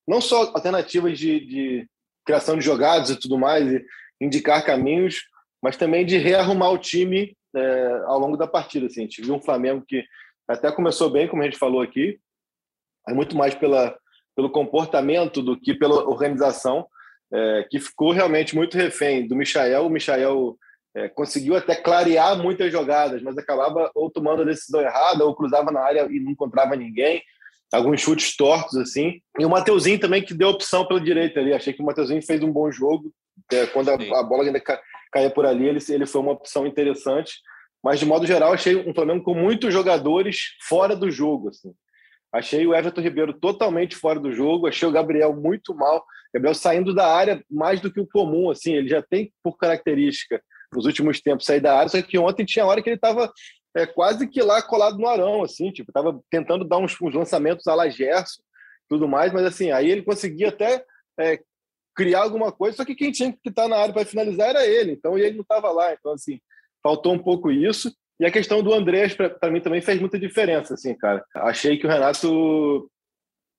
[0.09, 1.89] não só alternativas de, de
[2.25, 3.85] criação de jogadas e tudo mais, e
[4.21, 5.23] indicar caminhos,
[5.63, 8.87] mas também de rearrumar o time é, ao longo da partida.
[8.87, 9.01] Assim.
[9.01, 10.05] A gente viu um Flamengo que
[10.49, 12.19] até começou bem, como a gente falou aqui,
[13.09, 13.97] é muito mais pela,
[14.35, 16.87] pelo comportamento do que pela organização,
[17.33, 19.87] é, que ficou realmente muito refém do Michael.
[19.87, 20.57] O Michael
[20.95, 25.71] é, conseguiu até clarear muitas jogadas, mas acabava ou tomando a decisão errada, ou cruzava
[25.71, 27.23] na área e não encontrava ninguém.
[27.73, 29.21] Alguns chutes tortos, assim.
[29.39, 31.53] E o Mateuzinho também, que deu opção pela direita ali.
[31.53, 33.13] Achei que o Mateuzinho fez um bom jogo.
[33.53, 34.81] É, quando a, a, bola ainda ca,
[35.13, 37.35] caía por ali, ele, ele foi uma opção interessante.
[37.83, 41.49] Mas, de modo geral, achei um Flamengo com muitos jogadores fora do jogo.
[41.49, 41.73] Assim.
[42.33, 44.67] Achei o Everton Ribeiro totalmente fora do jogo.
[44.67, 46.05] Achei o Gabriel muito mal.
[46.35, 48.51] Gabriel saindo da área mais do que o comum.
[48.51, 52.45] assim Ele já tem, por característica, nos últimos tempos sair da área, só que ontem
[52.45, 53.33] tinha hora que ele estava
[53.77, 57.67] é, quase que lá colado no arão, assim, tipo, estava tentando dar uns, uns lançamentos
[57.67, 58.43] a la Gerson,
[58.89, 60.85] tudo mais, mas assim, aí ele conseguia até
[61.19, 61.41] é,
[61.95, 64.93] criar alguma coisa, só que quem tinha que estar na área para finalizar era ele,
[64.93, 66.41] então e ele não estava lá, então assim,
[66.83, 67.95] faltou um pouco isso.
[68.19, 71.25] E a questão do Andrés, para mim, também fez muita diferença, assim, cara.
[71.37, 72.91] Achei que o Renato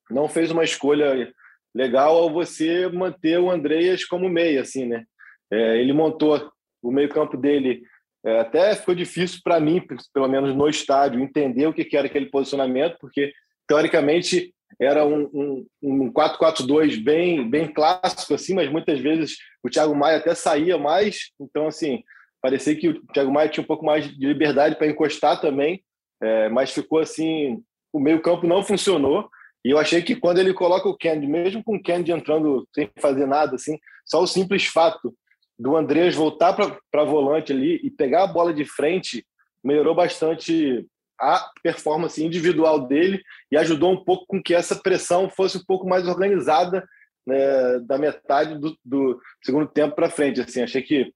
[0.07, 1.33] não fez uma escolha
[1.73, 5.03] legal ao você manter o Andreas como meia, assim, né?
[5.51, 7.81] É, ele montou o meio-campo dele
[8.25, 9.81] é, até ficou difícil para mim,
[10.13, 13.33] pelo menos no estádio, entender o que, era aquele posicionamento, porque
[13.67, 19.95] teoricamente era um, um, um 4-4-2 bem, bem clássico, assim, mas muitas vezes o Thiago
[19.95, 22.03] Maia até saía mais, então, assim,
[22.41, 25.83] parecia que o Thiago Maia tinha um pouco mais de liberdade para encostar também,
[26.21, 29.29] é, mas ficou assim, o meio-campo não funcionou.
[29.63, 32.89] E eu achei que quando ele coloca o Kennedy, mesmo com o Kennedy entrando sem
[32.99, 35.13] fazer nada, assim, só o simples fato
[35.61, 36.53] do Andrés voltar
[36.89, 39.23] para volante ali e pegar a bola de frente
[39.63, 40.87] melhorou bastante
[41.19, 43.21] a performance individual dele
[43.51, 46.83] e ajudou um pouco com que essa pressão fosse um pouco mais organizada
[47.27, 50.41] né, da metade do, do segundo tempo para frente.
[50.41, 51.13] Assim, achei que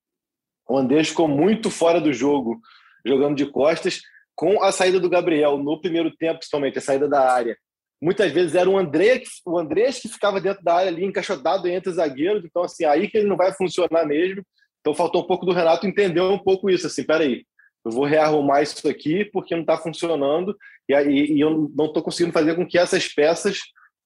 [0.69, 2.62] o Andrés ficou muito fora do jogo,
[3.03, 4.01] jogando de costas,
[4.36, 7.58] com a saída do Gabriel no primeiro tempo, principalmente a saída da área.
[8.01, 11.89] Muitas vezes era o André, o Andrés que ficava dentro da área ali, encaixotado entre
[11.89, 12.43] os zagueiros.
[12.43, 14.43] Então, assim, aí que ele não vai funcionar mesmo.
[14.81, 16.88] Então, faltou um pouco do Renato entender um pouco isso.
[16.88, 17.45] Assim, peraí,
[17.84, 20.55] eu vou rearrumar isso aqui porque não está funcionando
[20.89, 23.60] e, aí, e eu não estou conseguindo fazer com que essas peças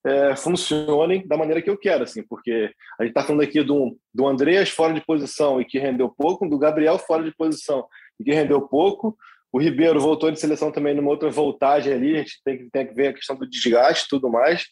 [0.04, 3.98] é, funcionem da maneira que eu quero, assim, porque a gente está falando aqui do,
[4.14, 7.86] do Andreas fora de posição e que rendeu pouco, do Gabriel fora de posição
[8.18, 9.16] e que rendeu pouco,
[9.52, 12.86] o Ribeiro voltou de seleção também numa outra voltagem ali, a gente tem que, tem
[12.86, 14.64] que ver a questão do desgaste e tudo mais.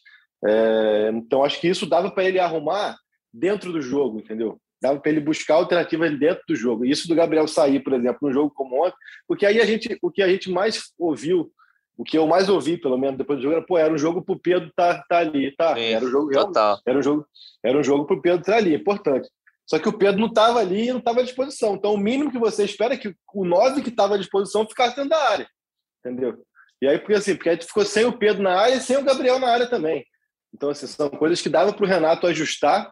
[0.45, 2.97] É, então, acho que isso dava para ele arrumar
[3.33, 4.61] dentro do jogo, entendeu?
[4.81, 6.85] Dava para ele buscar alternativas dentro do jogo.
[6.85, 10.11] Isso do Gabriel sair, por exemplo, num jogo como ontem, porque aí a gente, o
[10.11, 11.51] que a gente mais ouviu,
[11.97, 14.23] o que eu mais ouvi, pelo menos depois do jogo, era, pô, era um jogo
[14.23, 15.75] para o Pedro tá, tá ali, tá?
[15.75, 16.81] Sim, era um jogo, total.
[16.87, 17.27] era um jogo,
[17.65, 19.29] era um jogo para o Pedro estar tá ali, importante.
[19.69, 21.75] Só que o Pedro não estava ali e não estava à disposição.
[21.75, 24.97] Então, o mínimo que você espera é que o 9 que estava à disposição ficasse
[24.97, 25.49] dentro da área.
[26.01, 26.43] Entendeu?
[26.81, 28.97] E aí, porque assim, porque a gente ficou sem o Pedro na área e sem
[28.97, 30.07] o Gabriel na área também.
[30.55, 32.91] Então, assim, são coisas que dava para o Renato ajustar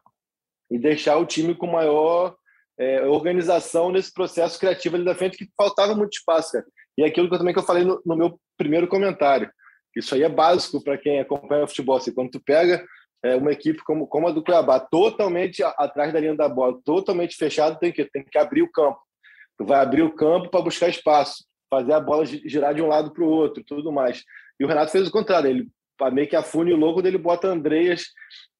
[0.70, 2.36] e deixar o time com maior
[2.78, 6.66] é, organização nesse processo criativo ali da frente, que faltava muito espaço, cara.
[6.98, 9.50] E é aquilo que eu, também que eu falei no, no meu primeiro comentário.
[9.94, 11.96] Isso aí é básico para quem acompanha o futebol.
[11.96, 12.84] Assim, quando tu pega
[13.24, 17.37] é, uma equipe como, como a do Cuiabá, totalmente atrás da linha da bola, totalmente
[17.37, 18.98] fechado, tem que, tem que abrir o campo.
[19.59, 23.12] Tu vai abrir o campo para buscar espaço, fazer a bola girar de um lado
[23.12, 24.22] para o outro, tudo mais.
[24.61, 25.68] E o Renato fez o contrário, ele
[26.12, 28.05] meio que afunilou quando ele bota Andreas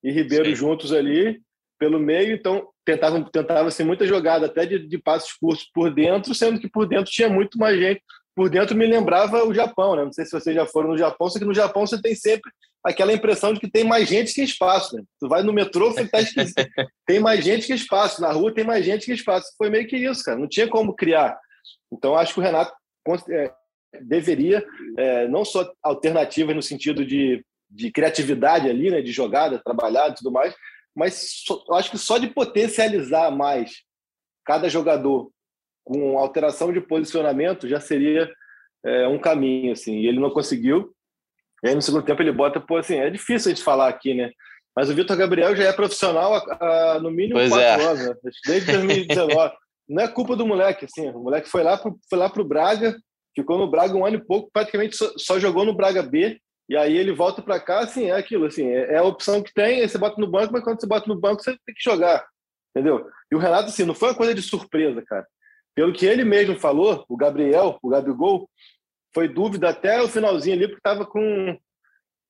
[0.03, 0.55] e Ribeiro Sim.
[0.55, 1.41] juntos ali
[1.79, 6.35] pelo meio, então tentava tentava assim, muita jogada até de, de passos curtos por dentro,
[6.35, 8.03] sendo que por dentro tinha muito mais gente.
[8.37, 10.05] Por dentro me lembrava o Japão, né?
[10.05, 12.53] Não sei se vocês já foram no Japão, só que no Japão você tem sempre
[12.85, 14.95] aquela impressão de que tem mais gente que espaço.
[14.95, 15.03] Né?
[15.19, 16.55] Tu vai no metrô, você tá esquisito.
[17.07, 18.21] tem mais gente que espaço.
[18.21, 19.49] Na rua tem mais gente que espaço.
[19.57, 20.39] Foi meio que isso, cara.
[20.39, 21.37] Não tinha como criar.
[21.91, 22.73] Então, acho que o Renato
[23.31, 23.51] é,
[24.03, 24.63] deveria,
[24.99, 30.15] é, não só alternativas no sentido de, de criatividade ali, né, de jogada, trabalhar e
[30.15, 30.55] tudo mais,
[30.95, 33.83] mas so, acho que só de potencializar mais
[34.45, 35.31] cada jogador
[35.87, 38.29] com alteração de posicionamento já seria
[38.85, 39.73] é, um caminho.
[39.73, 40.01] Assim.
[40.01, 40.93] E ele não conseguiu.
[41.65, 44.13] E aí no segundo tempo ele bota, pô, assim, é difícil a gente falar aqui,
[44.13, 44.31] né?
[44.75, 47.87] Mas o Vitor Gabriel já é profissional há, no mínimo pois quatro é.
[47.87, 48.15] anos, né?
[48.45, 49.55] desde 2019.
[49.89, 51.09] Não é culpa do moleque, assim.
[51.11, 52.97] O moleque foi lá pro, foi lá pro Braga,
[53.35, 56.39] ficou no Braga um ano e pouco, praticamente só, só jogou no Braga B.
[56.69, 59.55] E aí ele volta para cá, assim, é aquilo, assim, é, é, a opção que
[59.55, 61.83] tem, aí você bota no banco, mas quando você bota no banco, você tem que
[61.83, 62.27] jogar,
[62.75, 63.09] entendeu?
[63.31, 65.25] E o Renato, assim, não foi uma coisa de surpresa, cara.
[65.77, 68.49] Pelo que ele mesmo falou, o Gabriel, o Gabigol,
[69.15, 71.59] foi dúvida até o finalzinho ali, porque estava com,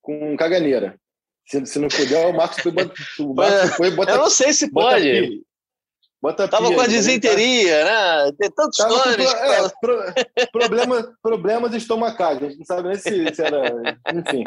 [0.02, 0.98] com caganeira.
[1.46, 2.74] Se, se não puder, o Marcos foi, o
[3.34, 5.44] Marcos foi bota, Eu não sei se pode.
[6.20, 8.32] Bota Tava com a desinteria, né?
[8.36, 9.32] Tem tantos Tava nomes.
[9.32, 12.42] Com, é, pro, problema, problemas estomacais.
[12.42, 13.72] A gente não sabe nem se, se era.
[14.12, 14.42] Enfim.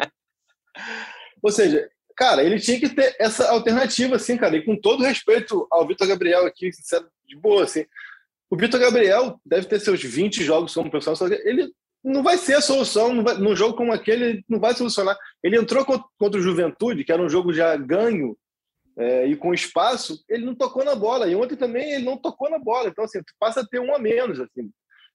[1.42, 4.56] Ou seja, cara, ele tinha que ter essa alternativa, assim, cara.
[4.56, 7.86] E com todo respeito ao Vitor Gabriel aqui, sincero, de boa, assim.
[8.50, 12.60] O Vitor Gabriel deve ter seus 20 jogos como profissional, ele não vai ser a
[12.60, 15.16] solução, vai, num jogo como aquele, não vai solucionar.
[15.42, 18.36] Ele entrou contra o Juventude, que era um jogo já ganho
[18.98, 21.28] é, e com espaço, ele não tocou na bola.
[21.28, 22.88] E ontem também ele não tocou na bola.
[22.88, 24.40] Então, assim, tu passa a ter um a menos.
[24.40, 24.70] Assim.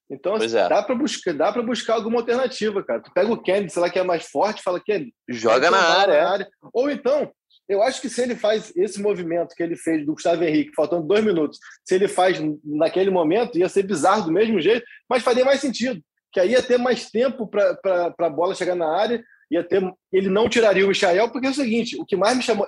[0.10, 0.70] Então, assim, é.
[0.70, 3.02] dá para buscar, dá para buscar alguma alternativa, cara.
[3.02, 6.24] Tu pega o Kennedy, sei lá, que é mais forte, fala que joga na área.
[6.24, 6.48] na área.
[6.74, 7.32] Ou então,
[7.68, 11.08] eu acho que se ele faz esse movimento que ele fez do Gustavo Henrique, faltando
[11.08, 15.44] dois minutos, se ele faz naquele momento, ia ser bizarro do mesmo jeito, mas faria
[15.44, 16.02] mais sentido
[16.36, 20.28] que aí ia ter mais tempo para a bola chegar na área, ia ter, ele
[20.28, 22.68] não tiraria o Michael, porque é o seguinte, o que mais me chamou...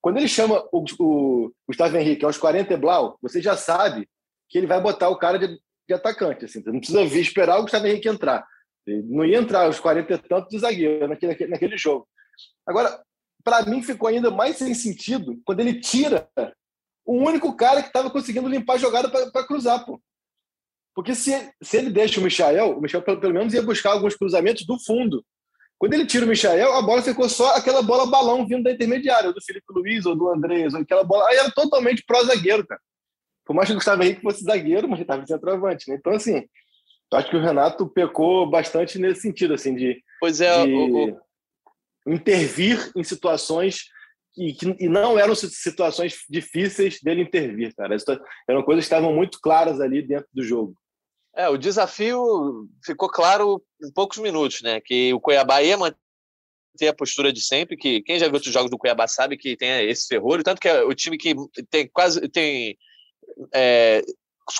[0.00, 4.08] Quando ele chama o, o Gustavo Henrique aos 40 e blau, você já sabe
[4.48, 5.46] que ele vai botar o cara de,
[5.86, 6.46] de atacante.
[6.46, 8.46] Assim, não precisa vir esperar o Gustavo Henrique entrar.
[8.86, 12.08] Ele não ia entrar aos 40 e tanto de zagueiro naquele, naquele jogo.
[12.66, 12.98] Agora,
[13.42, 16.28] para mim, ficou ainda mais sem sentido quando ele tira
[17.04, 19.84] o único cara que estava conseguindo limpar a jogada para cruzar.
[19.84, 20.00] Pô.
[20.94, 24.14] Porque se, se ele deixa o Michael, o Michael pelo, pelo menos ia buscar alguns
[24.14, 25.24] cruzamentos do fundo.
[25.78, 29.32] Quando ele tira o Michael, a bola ficou só aquela bola balão vindo da intermediária,
[29.32, 31.28] do Felipe Luiz, ou do Andrés, ou aquela bola.
[31.28, 32.80] Aí era totalmente pró-zagueiro, cara.
[33.44, 35.90] Por mais que o Gustavo Henrique fosse zagueiro, mas ele estava centroavante.
[35.90, 35.96] Né?
[35.98, 36.46] Então, assim,
[37.12, 41.10] eu acho que o Renato pecou bastante nesse sentido, assim, de, pois é, de o,
[41.10, 41.20] o...
[42.06, 43.84] intervir em situações
[44.36, 47.96] e, e não eram situações difíceis dele intervir, cara.
[48.48, 50.74] Eram coisas que estavam muito claras ali dentro do jogo.
[51.34, 54.80] É, o desafio ficou claro em poucos minutos, né?
[54.80, 55.96] Que o Cuiabá ia manter
[56.88, 59.88] a postura de sempre, que quem já viu outros jogos do Cuiabá sabe que tem
[59.88, 61.34] esse ferrolho, tanto que é o time que
[61.70, 62.76] tem quase tem
[63.54, 64.02] é,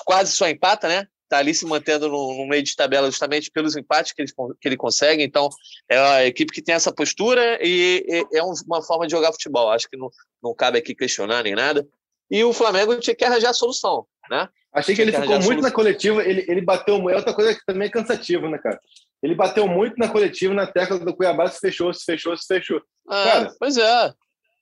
[0.05, 1.07] quase só empata, né?
[1.33, 4.67] Tá ali se mantendo no, no, meio de tabela justamente pelos empates que ele, que
[4.67, 5.23] ele consegue.
[5.23, 5.49] Então,
[5.89, 9.71] é a equipe que tem essa postura e, e é uma forma de jogar futebol.
[9.71, 10.11] Acho que não,
[10.43, 11.87] não cabe aqui questionar nem nada.
[12.29, 14.47] E o Flamengo tinha que arranjar a solução, né?
[14.71, 17.09] Achei que ele ficou muito na coletiva, ele, ele bateu.
[17.09, 18.79] É outra coisa que também é cansativa, né, cara?
[19.23, 22.79] Ele bateu muito na coletiva, na tecla do Cuiabá, se fechou, se fechou, se fechou.
[23.09, 24.13] Ah, cara, pois é.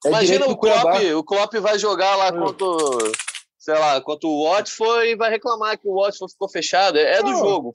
[0.06, 2.46] é Imagina o Klopp, o Klopp vai jogar lá hum.
[2.46, 3.12] contra,
[3.62, 6.98] sei lá, contra o Watford e vai reclamar que o Watford ficou fechado.
[6.98, 7.72] É, é do jogo.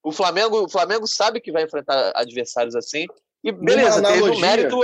[0.00, 3.04] O Flamengo, o Flamengo sabe que vai enfrentar adversários assim.
[3.42, 4.80] E beleza, teve o mérito,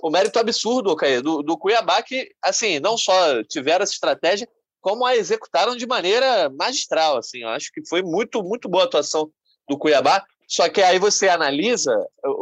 [0.00, 4.48] o mérito absurdo, okay, do, do Cuiabá, que, assim, não só tiveram essa estratégia,
[4.80, 8.86] como a executaram de maneira magistral, assim, eu acho que foi muito, muito boa a
[8.86, 9.28] atuação
[9.68, 11.92] do Cuiabá, só que aí você analisa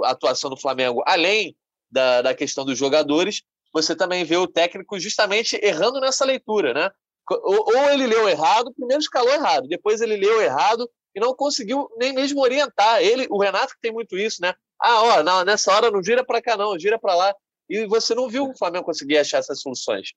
[0.05, 1.57] a atuação do Flamengo, além
[1.91, 3.43] da, da questão dos jogadores,
[3.73, 6.91] você também vê o técnico justamente errando nessa leitura, né?
[7.31, 11.89] Ou, ou ele leu errado, primeiro escalou errado, depois ele leu errado e não conseguiu
[11.99, 13.03] nem mesmo orientar.
[13.03, 14.55] Ele, o Renato que tem muito isso, né?
[14.81, 17.35] Ah, ó, não, nessa hora não gira para cá não, gira para lá.
[17.69, 20.11] E você não viu o Flamengo conseguir achar essas soluções.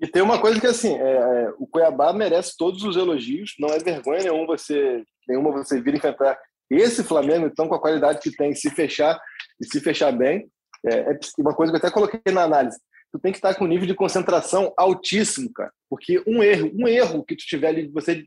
[0.00, 3.68] E tem uma coisa que assim, é, é, o Cuiabá merece todos os elogios, não
[3.68, 6.38] é vergonha nenhuma você, nenhuma você vir enfrentar
[6.70, 9.20] esse Flamengo, então, com a qualidade que tem, se fechar
[9.60, 10.48] e se fechar bem.
[10.86, 12.78] É, é uma coisa que eu até coloquei na análise.
[13.12, 15.72] Tu tem que estar com um nível de concentração altíssimo, cara.
[15.88, 18.24] Porque um erro, um erro que tu tiver ali, você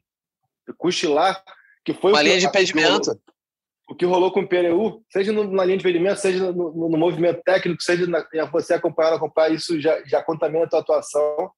[0.77, 1.41] cochilar,
[1.85, 3.19] que foi uma linha de impedimento.
[3.89, 6.97] O que rolou com o Pereu, seja na linha de impedimento, seja no, no, no
[6.97, 11.51] movimento técnico, seja na, você acompanhar, acompanhar, isso já, já contamina a tua atuação.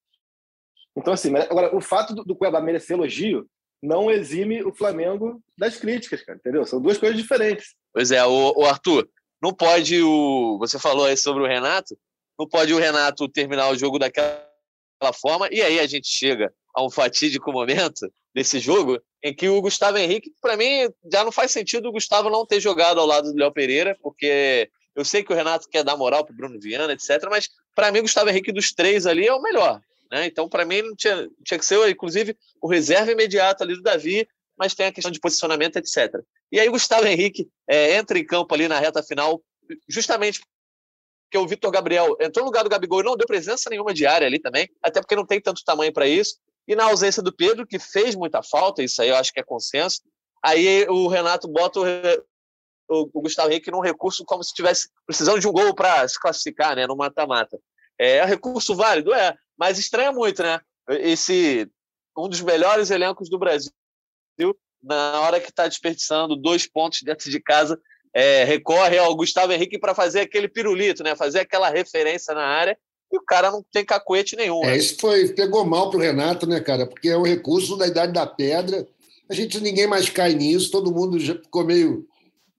[0.97, 3.47] Então, assim, agora, o fato do, do Cuiabá merecer elogio
[3.81, 6.65] não exime o Flamengo das críticas, cara, entendeu?
[6.65, 7.75] São duas coisas diferentes.
[7.93, 9.07] Pois é, o, o Arthur,
[9.41, 10.57] não pode o.
[10.59, 11.95] Você falou aí sobre o Renato,
[12.37, 14.43] não pode o Renato terminar o jogo daquela
[15.13, 19.61] forma, e aí a gente chega a um fatídico momento desse jogo em que o
[19.61, 23.31] Gustavo Henrique, para mim, já não faz sentido o Gustavo não ter jogado ao lado
[23.31, 26.93] do Léo Pereira, porque eu sei que o Renato quer dar moral para Bruno Viana,
[26.93, 29.81] etc., mas para mim o Gustavo Henrique dos três ali é o melhor.
[30.11, 30.25] Né?
[30.27, 34.27] Então, para mim, não tinha, tinha que ser, inclusive, o reserva imediato ali do Davi,
[34.57, 36.13] mas tem a questão de posicionamento, etc.
[36.51, 39.41] E aí o Gustavo Henrique é, entra em campo ali na reta final,
[39.89, 40.41] justamente
[41.35, 44.05] porque o Vitor Gabriel entrou no lugar do Gabigol e não deu presença nenhuma de
[44.05, 46.37] área ali também, até porque não tem tanto tamanho para isso.
[46.67, 49.43] E na ausência do Pedro, que fez muita falta, isso aí eu acho que é
[49.43, 50.01] consenso,
[50.43, 55.47] aí o Renato bota o, o, Gustavo Henrique num recurso como se estivesse precisando de
[55.47, 57.59] um gol para se classificar, né, no mata-mata.
[57.99, 59.13] É, é recurso válido?
[59.13, 60.59] É, mas estranha muito, né?
[60.89, 61.69] Esse
[62.17, 63.71] um dos melhores elencos do Brasil,
[64.81, 67.77] na hora que está desperdiçando dois pontos dentro de casa,
[68.15, 71.15] é, recorre ao Gustavo Henrique para fazer aquele pirulito, né?
[71.15, 72.78] Fazer aquela referência na área
[73.12, 74.63] e o cara não tem cacuete nenhum.
[74.63, 74.78] É, né?
[74.78, 76.88] isso foi, pegou mal pro Renato, né, cara?
[76.88, 78.88] Porque é um recurso da idade da pedra.
[79.30, 82.08] A gente ninguém mais cai nisso, todo mundo já ficou meio.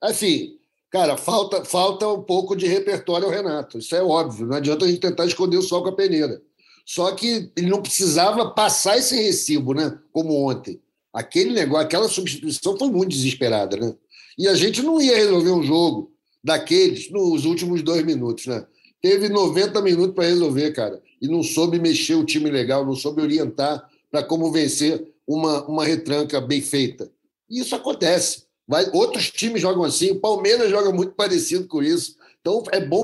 [0.00, 0.56] Assim,
[0.90, 3.78] Cara, falta, falta um pouco de repertório ao Renato.
[3.78, 4.46] Isso é óbvio.
[4.46, 6.40] Não adianta a gente tentar esconder o sol com a peneira.
[6.86, 9.98] Só que ele não precisava passar esse recibo, né?
[10.12, 10.80] Como ontem.
[11.12, 13.94] Aquele negócio, aquela substituição foi muito desesperada, né?
[14.36, 18.66] E a gente não ia resolver um jogo daqueles nos últimos dois minutos, né?
[19.00, 21.02] Teve 90 minutos para resolver, cara.
[21.20, 25.84] E não soube mexer o time legal, não soube orientar para como vencer uma, uma
[25.84, 27.10] retranca bem feita.
[27.48, 28.44] E isso acontece.
[28.66, 32.16] Vai, outros times jogam assim, o Palmeiras joga muito parecido com isso.
[32.40, 33.02] Então é bom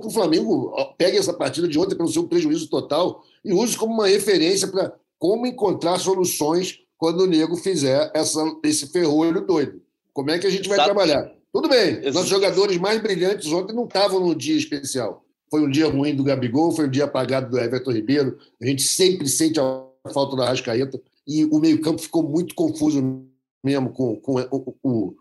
[0.00, 3.92] que o Flamengo pegue essa partida de ontem pelo seu prejuízo total e use como
[3.92, 9.82] uma referência para como encontrar soluções quando o nego fizer essa, esse ferrolho doido.
[10.18, 10.92] Como é que a gente vai Exato.
[10.92, 11.32] trabalhar?
[11.52, 12.12] Tudo bem, Exato.
[12.14, 15.24] nossos jogadores mais brilhantes ontem não estavam num dia especial.
[15.48, 18.36] Foi um dia ruim do Gabigol, foi um dia apagado do Everton Ribeiro.
[18.60, 23.22] A gente sempre sente a falta da Rascaeta e o meio-campo ficou muito confuso
[23.62, 25.14] mesmo com, com o, o,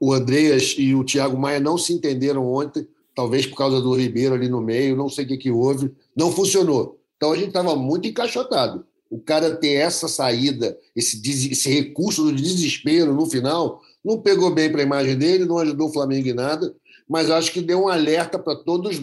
[0.00, 4.34] o Andreas e o Thiago Maia não se entenderam ontem, talvez por causa do Ribeiro
[4.34, 6.98] ali no meio, não sei o que, que houve, não funcionou.
[7.18, 8.86] Então a gente estava muito encaixotado.
[9.10, 11.20] O cara ter essa saída, esse,
[11.52, 15.88] esse recurso do desespero no final, não pegou bem para a imagem dele, não ajudou
[15.88, 16.74] o Flamengo em nada,
[17.08, 19.00] mas acho que deu um alerta para todos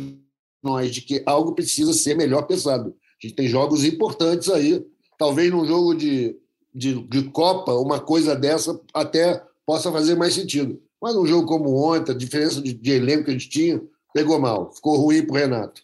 [0.63, 2.95] nós de que algo precisa ser melhor pensado.
[3.21, 4.85] A gente tem jogos importantes aí,
[5.17, 6.35] talvez num jogo de
[6.75, 10.81] de, de Copa, uma coisa dessa até possa fazer mais sentido.
[11.01, 13.81] Mas num jogo como ontem, a diferença de, de elenco que a gente tinha,
[14.13, 14.73] pegou mal.
[14.73, 15.81] Ficou ruim para o Renato.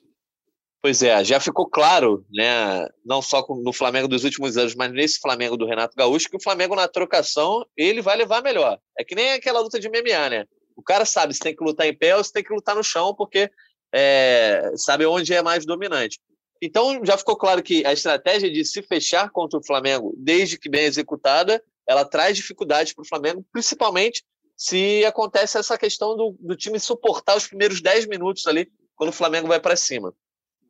[0.81, 5.19] Pois é, já ficou claro, né, não só no Flamengo dos últimos anos, mas nesse
[5.19, 8.79] Flamengo do Renato Gaúcho, que o Flamengo na trocação, ele vai levar melhor.
[8.97, 10.45] É que nem aquela luta de MMA, né?
[10.75, 12.83] O cara sabe se tem que lutar em pé ou se tem que lutar no
[12.83, 13.51] chão, porque
[13.93, 16.19] é, sabe onde é mais dominante.
[16.59, 20.69] Então, já ficou claro que a estratégia de se fechar contra o Flamengo, desde que
[20.69, 24.23] bem executada, ela traz dificuldades para o Flamengo, principalmente
[24.57, 29.13] se acontece essa questão do, do time suportar os primeiros 10 minutos ali, quando o
[29.13, 30.13] Flamengo vai para cima.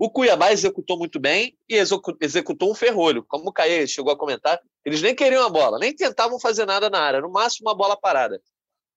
[0.02, 3.24] O Cuiabá executou muito bem e executou um ferrolho.
[3.24, 6.89] Como o Caê chegou a comentar, eles nem queriam a bola, nem tentavam fazer nada
[6.89, 8.41] na área, no máximo uma bola parada.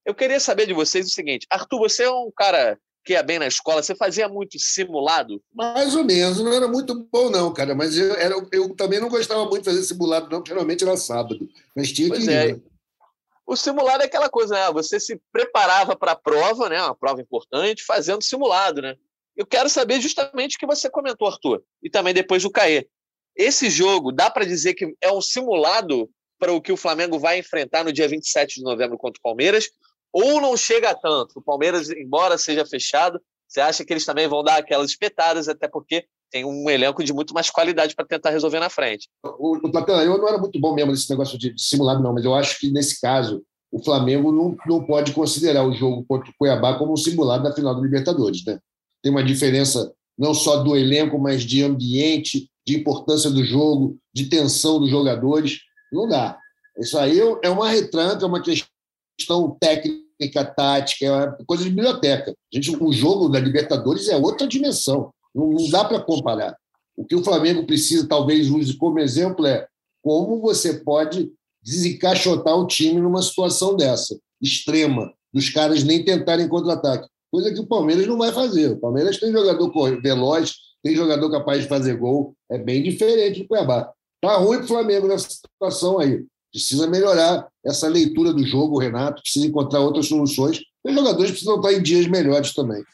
[0.03, 3.39] Eu queria saber de vocês o seguinte: Arthur, você é um cara que ia bem
[3.39, 5.43] na escola, você fazia muito simulado?
[5.53, 9.11] Mais ou menos, não era muito bom, não, cara, mas eu, era, eu também não
[9.11, 11.47] gostava muito de fazer simulado, não, porque geralmente era sábado.
[11.77, 12.35] Mas tinha pois que ir.
[12.35, 12.53] É.
[12.55, 12.61] Né?
[13.47, 14.73] O simulado é aquela coisa, né?
[14.73, 16.83] Você se preparava para a prova, né?
[16.83, 18.97] Uma prova importante, fazendo simulado, né?
[19.37, 22.87] Eu quero saber justamente o que você comentou, Arthur, e também depois o Caê.
[23.37, 26.09] Esse jogo, dá para dizer que é um simulado
[26.39, 29.69] para o que o Flamengo vai enfrentar no dia 27 de novembro contra o Palmeiras,
[30.13, 31.39] ou não chega a tanto?
[31.39, 35.67] O Palmeiras, embora seja fechado, você acha que eles também vão dar aquelas espetadas, até
[35.67, 39.09] porque tem um elenco de muito mais qualidade para tentar resolver na frente.
[39.23, 42.35] O, o eu não era muito bom mesmo nesse negócio de simulado, não, mas eu
[42.35, 46.79] acho que nesse caso o Flamengo não, não pode considerar o jogo contra o Cuiabá
[46.79, 48.59] como um simulado da final do Libertadores, né?
[49.05, 54.31] Tem uma diferença não só do elenco, mas de ambiente, de importância do jogo, de
[54.31, 55.61] tensão dos jogadores.
[55.93, 56.39] Não dá.
[56.79, 62.31] Isso aí é uma retranca, é uma questão técnica, tática, é coisa de biblioteca.
[62.31, 65.13] A gente, o jogo da Libertadores é outra dimensão.
[65.35, 66.57] Não, não dá para comparar.
[66.97, 69.67] O que o Flamengo precisa, talvez use como exemplo, é
[70.03, 71.31] como você pode
[71.63, 77.67] desencaixotar o time numa situação dessa, extrema, dos caras nem tentarem contra-ataque coisa que o
[77.67, 78.71] Palmeiras não vai fazer.
[78.71, 80.55] O Palmeiras tem jogador veloz,
[80.85, 83.93] tem jogador capaz de fazer gol, é bem diferente do Cuiabá.
[84.23, 86.25] Está ruim para o Flamengo nessa situação aí.
[86.53, 90.61] Precisa melhorar essa leitura do jogo, Renato, precisa encontrar outras soluções.
[90.85, 92.85] Os jogadores precisam estar em dias melhores também.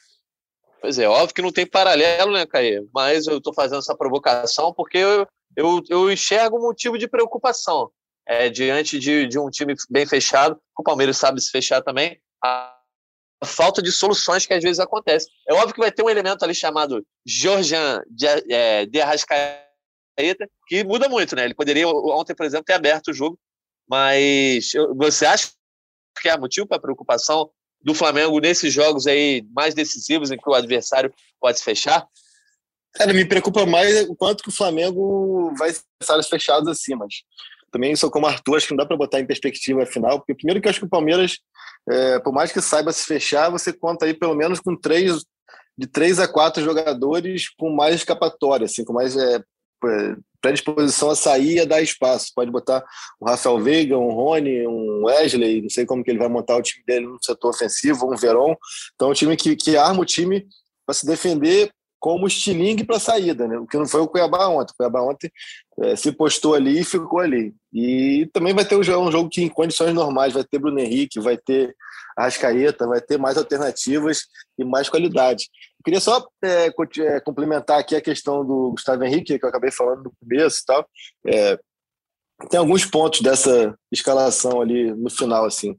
[0.80, 2.82] Pois é, óbvio que não tem paralelo, né, Caê?
[2.94, 7.90] Mas eu estou fazendo essa provocação porque eu, eu, eu enxergo um motivo de preocupação.
[8.26, 12.79] É, diante de, de um time bem fechado, o Palmeiras sabe se fechar também, a
[13.44, 15.28] falta de soluções que às vezes acontece.
[15.48, 20.84] É óbvio que vai ter um elemento ali chamado Georgian de, é, de Arrascaeta, que
[20.84, 21.44] muda muito, né?
[21.44, 23.38] Ele poderia ontem, por exemplo, ter aberto o jogo,
[23.88, 25.50] mas você acha
[26.20, 27.50] que há motivo para preocupação
[27.82, 32.06] do Flamengo nesses jogos aí mais decisivos em que o adversário pode se fechar?
[32.92, 37.22] Cara, me preocupa mais o quanto que o Flamengo vai estar fechados assim, mas
[37.70, 40.34] também sou como Arthur, acho que não dá para botar em perspectiva a final, porque
[40.34, 41.38] primeiro que eu acho que o Palmeiras
[41.88, 45.24] é, por mais que saiba se fechar, você conta aí pelo menos com três,
[45.76, 49.42] de três a quatro jogadores com mais escapatória, assim, com mais é,
[50.40, 52.32] predisposição a sair e a dar espaço.
[52.34, 52.84] Pode botar
[53.18, 56.62] o Rafael Veiga, um Rony, um Wesley, não sei como que ele vai montar o
[56.62, 58.54] time dele no setor ofensivo, um Verón.
[58.94, 60.46] Então, é um time que, que arma o time
[60.86, 61.70] para se defender
[62.00, 63.58] como estilingue para saída, né?
[63.58, 64.72] o que não foi o Cuiabá ontem.
[64.72, 65.30] O Cuiabá ontem
[65.82, 67.54] é, se postou ali e ficou ali.
[67.72, 70.80] E também vai ter um jogo, um jogo que, em condições normais, vai ter Bruno
[70.80, 71.76] Henrique, vai ter
[72.16, 74.22] Arrascaeta, vai ter mais alternativas
[74.58, 75.44] e mais qualidade.
[75.78, 79.70] Eu queria só é, é, complementar aqui a questão do Gustavo Henrique, que eu acabei
[79.70, 80.88] falando no começo e tal.
[81.26, 81.58] É,
[82.48, 85.76] tem alguns pontos dessa escalação ali no final, assim.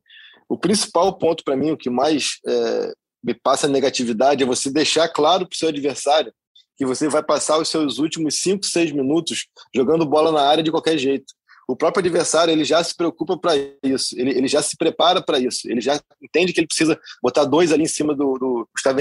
[0.48, 2.94] O principal ponto para mim, o que mais é,
[3.24, 6.34] me passa negatividade é você deixar claro para o seu adversário
[6.78, 10.72] que você vai passar os seus últimos 5, 6 minutos jogando bola na área de
[10.72, 11.34] qualquer jeito.
[11.68, 13.54] O próprio adversário ele já se preocupa para
[13.84, 17.46] isso, ele, ele já se prepara para isso, ele já entende que ele precisa botar
[17.46, 19.00] dois ali em cima do, do Gustavo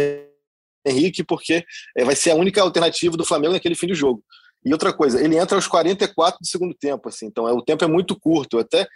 [0.86, 1.64] Henrique, porque
[1.96, 4.22] é, vai ser a única alternativa do Flamengo naquele fim de jogo.
[4.64, 7.82] E outra coisa, ele entra aos 44 do segundo tempo, assim, então é, o tempo
[7.82, 8.58] é muito curto.
[8.58, 8.86] Até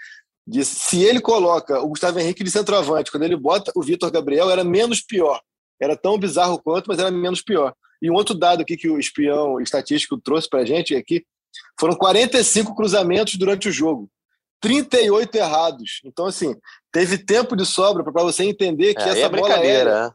[0.46, 4.50] disse, se ele coloca o Gustavo Henrique de centroavante, quando ele bota o Vitor Gabriel,
[4.50, 5.40] era menos pior.
[5.80, 7.74] Era tão bizarro quanto, mas era menos pior.
[8.00, 11.24] E um outro dado aqui que o espião estatístico trouxe para a gente é que
[11.78, 14.10] foram 45 cruzamentos durante o jogo,
[14.60, 16.00] 38 errados.
[16.04, 16.54] Então, assim,
[16.92, 20.10] teve tempo de sobra para você entender que é, essa é bola aérea, é.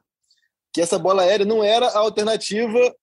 [0.73, 2.95] que essa bola aérea não era a alternativa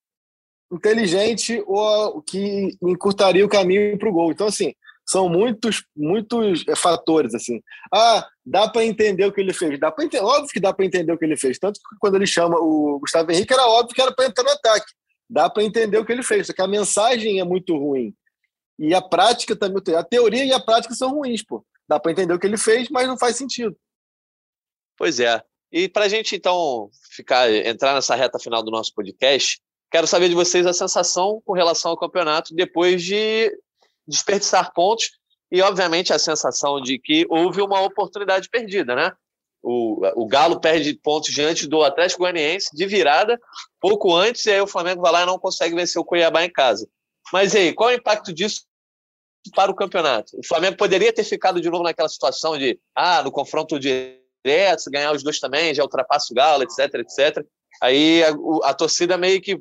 [0.73, 4.33] inteligente ou que encurtaria o caminho para o gol.
[4.33, 4.75] Então, assim,
[5.07, 7.63] são muitos, muitos é, fatores assim.
[7.93, 9.79] Ah, dá para entender o que ele fez.
[9.79, 11.59] Dá para entender, óbvio que dá para entender o que ele fez.
[11.59, 14.51] Tanto que quando ele chama o Gustavo Henrique era óbvio que era para entrar no
[14.51, 14.93] ataque.
[15.29, 16.49] Dá para entender o que ele fez.
[16.49, 18.15] Só que a mensagem é muito ruim
[18.79, 19.83] e a prática também.
[19.95, 21.65] A teoria e a prática são ruins, pô.
[21.89, 23.77] Dá para entender o que ele fez, mas não faz sentido.
[24.97, 25.41] Pois é.
[25.71, 30.29] E para a gente então ficar entrar nessa reta final do nosso podcast, Quero saber
[30.29, 33.51] de vocês a sensação com relação ao campeonato depois de
[34.07, 35.11] desperdiçar pontos
[35.51, 39.13] e, obviamente, a sensação de que houve uma oportunidade perdida, né?
[39.63, 43.39] O, o Galo perde pontos diante do Atlético Goianiense de virada
[43.81, 46.53] pouco antes, e aí o Flamengo vai lá e não consegue vencer o Cuiabá em
[46.53, 46.89] casa.
[47.33, 48.63] Mas aí, qual é o impacto disso
[49.55, 50.39] para o campeonato?
[50.39, 54.91] O Flamengo poderia ter ficado de novo naquela situação de, ah, no confronto direto, se
[54.91, 57.45] ganhar os dois também, já ultrapassa o Galo, etc, etc.
[57.83, 59.61] Aí a, a torcida meio que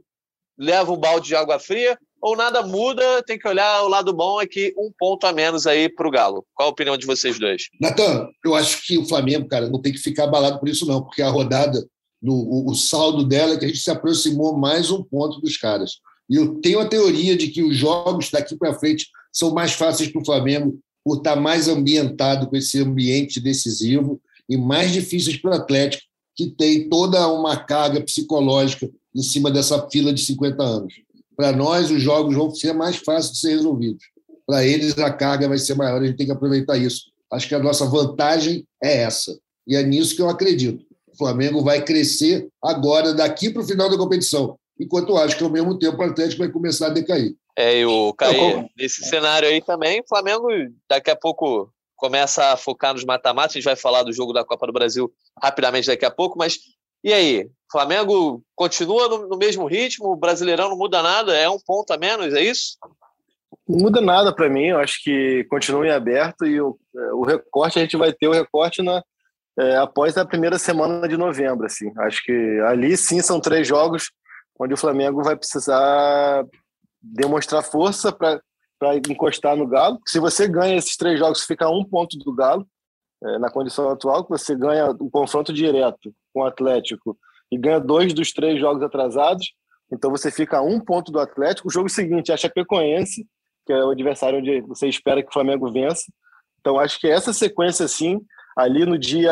[0.57, 4.41] leva um balde de água fria, ou nada muda, tem que olhar o lado bom
[4.41, 6.43] é que um ponto a menos aí para o Galo.
[6.55, 7.69] Qual a opinião de vocês dois?
[7.79, 11.03] Natan, eu acho que o Flamengo, cara, não tem que ficar abalado por isso, não,
[11.03, 11.87] porque a rodada,
[12.23, 15.99] o, o saldo dela é que a gente se aproximou mais um ponto dos caras.
[16.27, 20.11] E eu tenho a teoria de que os jogos daqui para frente são mais fáceis
[20.11, 24.19] para o Flamengo por estar mais ambientado com esse ambiente decisivo
[24.49, 26.01] e mais difíceis para o Atlético,
[26.35, 31.04] que tem toda uma carga psicológica em cima dessa fila de 50 anos.
[31.35, 34.05] Para nós, os jogos vão ser mais fáceis de ser resolvidos.
[34.45, 37.11] Para eles, a carga vai ser maior, a gente tem que aproveitar isso.
[37.31, 39.37] Acho que a nossa vantagem é essa.
[39.67, 40.85] E é nisso que eu acredito.
[41.11, 44.57] O Flamengo vai crescer agora, daqui para o final da competição.
[44.79, 47.35] Enquanto eu acho que, ao mesmo tempo, o Atlético vai começar a decair.
[47.57, 50.47] É, e o Caí, nesse cenário aí também, o Flamengo
[50.89, 53.51] daqui a pouco começa a focar nos mata-matas.
[53.51, 55.11] A gente vai falar do jogo da Copa do Brasil
[55.41, 56.59] rapidamente daqui a pouco, mas
[57.05, 57.49] e aí?
[57.71, 60.11] Flamengo continua no, no mesmo ritmo?
[60.11, 61.37] O Brasileirão não muda nada?
[61.37, 62.77] É um ponto a menos, é isso?
[63.67, 64.67] Não muda nada para mim.
[64.67, 66.77] Eu acho que continua em aberto e o,
[67.13, 69.03] o recorte a gente vai ter o recorte na,
[69.59, 71.67] é, após a primeira semana de novembro.
[71.67, 71.91] Assim.
[71.99, 74.09] Acho que ali sim são três jogos
[74.59, 76.43] onde o Flamengo vai precisar
[76.99, 78.41] demonstrar força para
[79.07, 79.99] encostar no Galo.
[80.07, 82.65] Se você ganha esses três jogos, fica um ponto do Galo
[83.25, 87.17] é, na condição atual, que você ganha o um confronto direto com o Atlético
[87.51, 89.53] e ganha dois dos três jogos atrasados,
[89.91, 91.67] então você fica a um ponto do Atlético.
[91.67, 93.25] O jogo seguinte é a Chapecoense,
[93.65, 96.03] que é o adversário onde você espera que o Flamengo vença.
[96.59, 98.19] Então acho que essa sequência, assim,
[98.57, 99.31] ali no dia,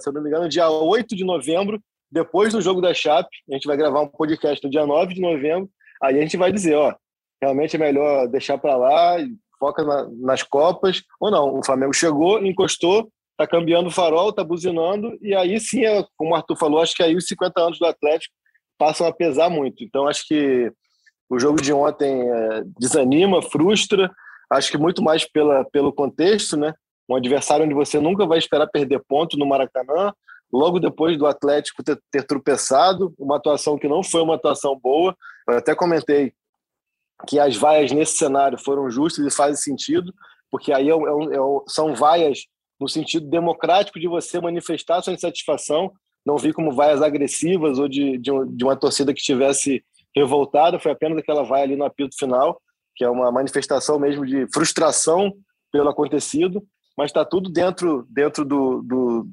[0.00, 1.80] se eu não me engano, no dia 8 de novembro,
[2.10, 5.20] depois do jogo da Chape, a gente vai gravar um podcast no dia 9 de
[5.20, 5.68] novembro,
[6.02, 6.94] aí a gente vai dizer, ó,
[7.40, 9.16] realmente é melhor deixar para lá,
[9.58, 14.42] foca na, nas Copas, ou não, o Flamengo chegou, encostou, tá cambiando o farol, tá
[14.42, 17.78] buzinando, e aí sim, é, como o Arthur falou, acho que aí os 50 anos
[17.78, 18.34] do Atlético
[18.76, 19.84] passam a pesar muito.
[19.84, 20.72] Então, acho que
[21.30, 24.10] o jogo de ontem é, desanima, frustra,
[24.50, 26.74] acho que muito mais pela, pelo contexto, né?
[27.08, 30.12] Um adversário onde você nunca vai esperar perder ponto no Maracanã,
[30.52, 35.16] logo depois do Atlético ter, ter tropeçado, uma atuação que não foi uma atuação boa.
[35.48, 36.32] Eu até comentei
[37.26, 40.12] que as vaias nesse cenário foram justas e fazem sentido,
[40.50, 42.40] porque aí é, é, é, são vaias
[42.80, 45.92] no sentido democrático de você manifestar sua insatisfação.
[46.24, 50.92] Não vi como vaias agressivas ou de, de, de uma torcida que estivesse revoltada, foi
[50.92, 52.60] apenas aquela vaia ali no apito final,
[52.96, 55.32] que é uma manifestação mesmo de frustração
[55.70, 56.62] pelo acontecido,
[56.96, 59.28] mas está tudo dentro, dentro do, do,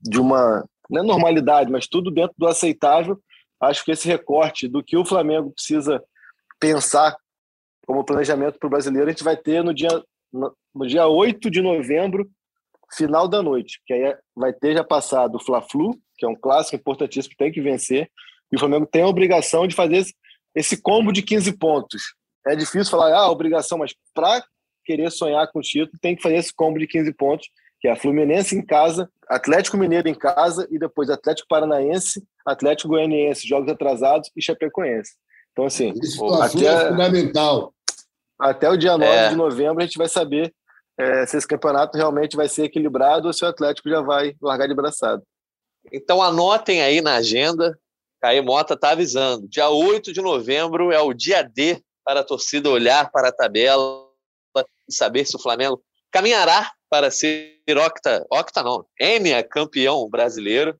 [0.00, 3.18] de uma não é normalidade, mas tudo dentro do aceitável.
[3.60, 6.02] Acho que esse recorte do que o Flamengo precisa
[6.58, 7.16] pensar
[7.86, 9.88] como planejamento para o brasileiro, a gente vai ter no dia,
[10.32, 12.28] no dia 8 de novembro,
[12.94, 16.76] final da noite, que aí vai ter já passado o Fla-Flu, que é um clássico
[16.76, 18.10] importantíssimo, tem que vencer,
[18.52, 20.04] e o Flamengo tem a obrigação de fazer
[20.54, 22.02] esse combo de 15 pontos.
[22.46, 24.42] É difícil falar, ah, obrigação, mas para
[24.84, 27.48] querer sonhar com o título, tem que fazer esse combo de 15 pontos,
[27.80, 32.90] que é a Fluminense em casa, Atlético Mineiro em casa e depois Atlético Paranaense, Atlético
[32.90, 35.12] Goianiense, jogos atrasados e Chapecoense.
[35.52, 35.92] Então, assim,
[36.42, 37.72] até, é fundamental.
[38.38, 39.28] Até o dia 9 é.
[39.28, 40.52] de novembro a gente vai saber
[41.00, 44.68] é, se esse campeonato realmente vai ser equilibrado ou se o Atlético já vai largar
[44.68, 45.22] de braçada.
[45.92, 47.78] Então anotem aí na agenda,
[48.20, 52.68] Caí Mota está avisando, dia 8 de novembro é o dia D para a torcida
[52.68, 54.06] olhar para a tabela
[54.88, 60.78] e saber se o Flamengo caminhará para ser octa, octa não, M é campeão brasileiro.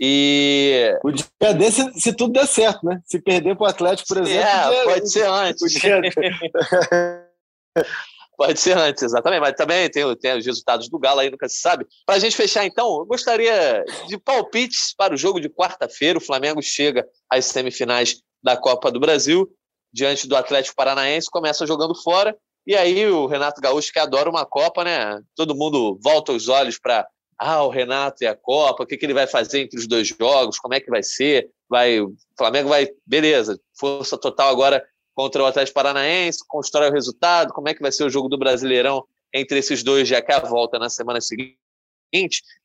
[0.00, 0.98] E.
[1.04, 3.00] O dia desse, se tudo der certo, né?
[3.04, 4.48] Se perder para o Atlético, por exemplo.
[4.48, 5.74] É, pode ser antes.
[8.36, 9.40] Pode ser antes, exatamente.
[9.40, 11.86] Mas também tem, tem os resultados do Galo aí, nunca se sabe.
[12.06, 16.18] Para a gente fechar, então, eu gostaria de palpites para o jogo de quarta-feira.
[16.18, 19.48] O Flamengo chega às semifinais da Copa do Brasil,
[19.92, 22.36] diante do Atlético Paranaense, começa jogando fora.
[22.66, 25.20] E aí o Renato Gaúcho, que adora uma Copa, né?
[25.36, 27.06] Todo mundo volta os olhos para
[27.38, 30.06] ah, o Renato e a Copa, o que, que ele vai fazer entre os dois
[30.08, 31.50] jogos, como é que vai ser?
[31.68, 34.84] Vai, o Flamengo vai, beleza, força total agora
[35.14, 38.38] contra o Atlético Paranaense, constrói o resultado, como é que vai ser o jogo do
[38.38, 41.56] Brasileirão entre esses dois, já que a volta na semana seguinte.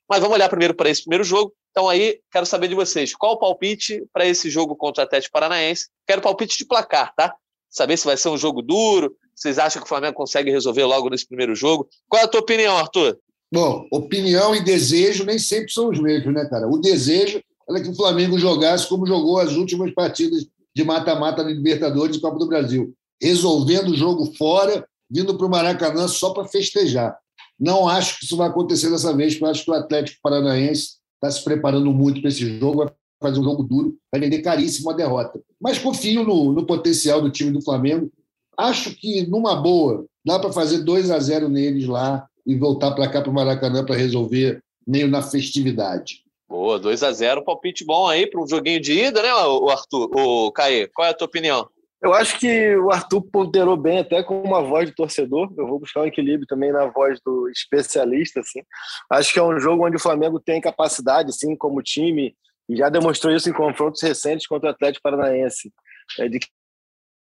[0.09, 1.53] Mas vamos olhar primeiro para esse primeiro jogo.
[1.71, 5.33] Então aí, quero saber de vocês, qual o palpite para esse jogo contra o Atlético
[5.33, 5.87] Paranaense?
[6.05, 7.35] Quero palpite de placar, tá?
[7.69, 11.09] Saber se vai ser um jogo duro, vocês acham que o Flamengo consegue resolver logo
[11.09, 11.87] nesse primeiro jogo?
[12.09, 13.19] Qual é a tua opinião, Arthur?
[13.53, 16.67] Bom, opinião e desejo nem sempre são os mesmos, né, cara?
[16.67, 20.47] O desejo era que o Flamengo jogasse como jogou as últimas partidas
[20.77, 25.49] de mata-mata na Libertadores e Copa do Brasil, resolvendo o jogo fora, vindo para o
[25.49, 27.17] Maracanã só para festejar.
[27.59, 31.31] Não acho que isso vai acontecer dessa vez, porque acho que o Atlético Paranaense está
[31.31, 34.93] se preparando muito para esse jogo, vai fazer um jogo duro, vai vender caríssimo a
[34.93, 35.41] derrota.
[35.59, 38.11] Mas confio no, no potencial do time do Flamengo.
[38.55, 43.09] Acho que, numa boa, dá para fazer 2 a 0 neles lá e voltar para
[43.09, 46.21] cá para o Maracanã para resolver meio na festividade.
[46.47, 50.09] Boa, 2 a 0 palpite bom aí para um joguinho de ida, né, o Arthur?
[50.15, 51.69] O Caê, qual é a tua opinião?
[52.01, 55.51] Eu acho que o Arthur ponderou bem até com uma voz de torcedor.
[55.57, 58.61] Eu vou buscar um equilíbrio também na voz do especialista, assim.
[59.09, 62.35] Acho que é um jogo onde o Flamengo tem capacidade, sim, como time,
[62.69, 65.73] e já demonstrou isso em confrontos recentes contra o Atlético Paranaense,
[66.19, 66.39] é, de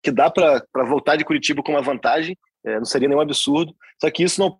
[0.02, 3.74] que dá para voltar de Curitiba com uma vantagem, é, não seria nenhum absurdo.
[4.00, 4.58] Só que isso não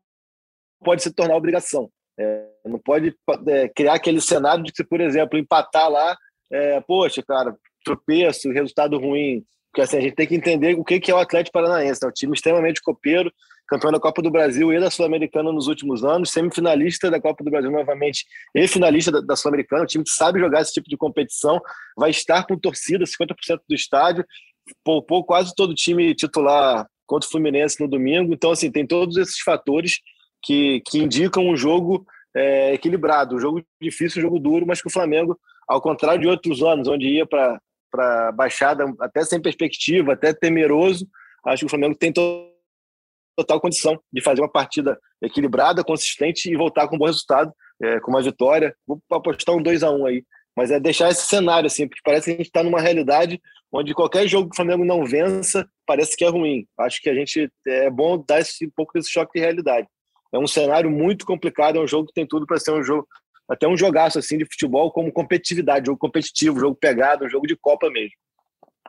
[0.84, 1.88] pode se tornar obrigação.
[2.18, 3.14] É, não pode
[3.48, 6.16] é, criar aquele cenário de que, por exemplo, empatar lá,
[6.52, 11.11] é, poxa, cara, tropeço, resultado ruim, porque assim, a gente tem que entender o que
[11.11, 12.04] é o Atlético Paranaense.
[12.04, 13.32] É um time extremamente copeiro,
[13.68, 17.50] campeão da Copa do Brasil e da Sul-Americana nos últimos anos, semifinalista da Copa do
[17.50, 19.84] Brasil novamente e finalista da, da Sul-Americana.
[19.84, 21.61] Um time que sabe jogar esse tipo de competição,
[21.96, 24.26] vai estar com torcida, 50% do estádio,
[24.84, 28.34] poupou quase todo o time titular contra o Fluminense no domingo.
[28.34, 30.00] Então, assim, tem todos esses fatores
[30.42, 32.04] que, que indicam um jogo
[32.34, 36.28] é, equilibrado, um jogo difícil, um jogo duro, mas que o Flamengo, ao contrário de
[36.28, 37.60] outros anos, onde ia para
[37.90, 41.08] para baixada, até sem perspectiva, até temeroso.
[41.44, 46.86] Acho que o Flamengo tem total condição de fazer uma partida equilibrada, consistente e voltar
[46.86, 47.52] com um bom resultado,
[47.82, 48.74] é, com uma vitória.
[48.86, 50.24] Vou apostar um 2 a 1 aí.
[50.56, 53.40] Mas é deixar esse cenário, assim, porque parece que a gente está numa realidade
[53.72, 56.66] onde qualquer jogo que o Flamengo não vença parece que é ruim.
[56.78, 59.86] Acho que a gente é bom dar esse, um pouco desse choque de realidade.
[60.32, 63.06] É um cenário muito complicado, é um jogo que tem tudo para ser um jogo
[63.48, 67.90] até um jogaço assim de futebol como competitividade, jogo competitivo, jogo pegado, jogo de Copa
[67.90, 68.14] mesmo.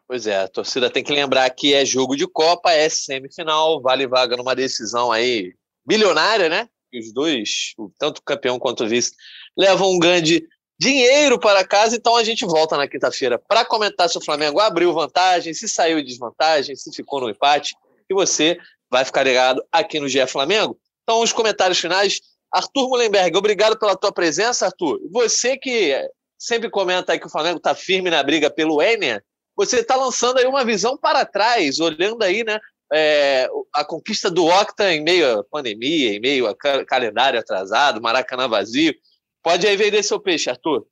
[0.08, 4.06] Pois é, a torcida tem que lembrar que é jogo de Copa, é semifinal, vale
[4.06, 5.54] vaga numa decisão aí
[5.86, 6.70] bilionária, né?
[6.94, 9.14] Os dois, tanto o campeão quanto o vice,
[9.58, 10.46] levam um grande
[10.78, 14.94] dinheiro para casa, então a gente volta na quinta-feira para comentar se o Flamengo abriu
[14.94, 17.74] vantagem, se saiu em desvantagem, se ficou no empate,
[18.10, 18.58] e você
[18.90, 20.78] vai ficar ligado aqui no GE Flamengo.
[21.12, 24.98] Então, os comentários finais Arthur Mullenberg, obrigado pela tua presença, Arthur.
[25.12, 25.94] Você que
[26.40, 29.22] sempre comenta aí que o Flamengo está firme na briga pelo Enia,
[29.54, 32.58] você está lançando aí uma visão para trás, olhando aí, né,
[32.94, 36.56] é, a conquista do Octa em meio à pandemia, em meio a
[36.86, 38.96] calendário atrasado, Maracanã vazio.
[39.44, 40.86] Pode aí vender seu peixe, Arthur.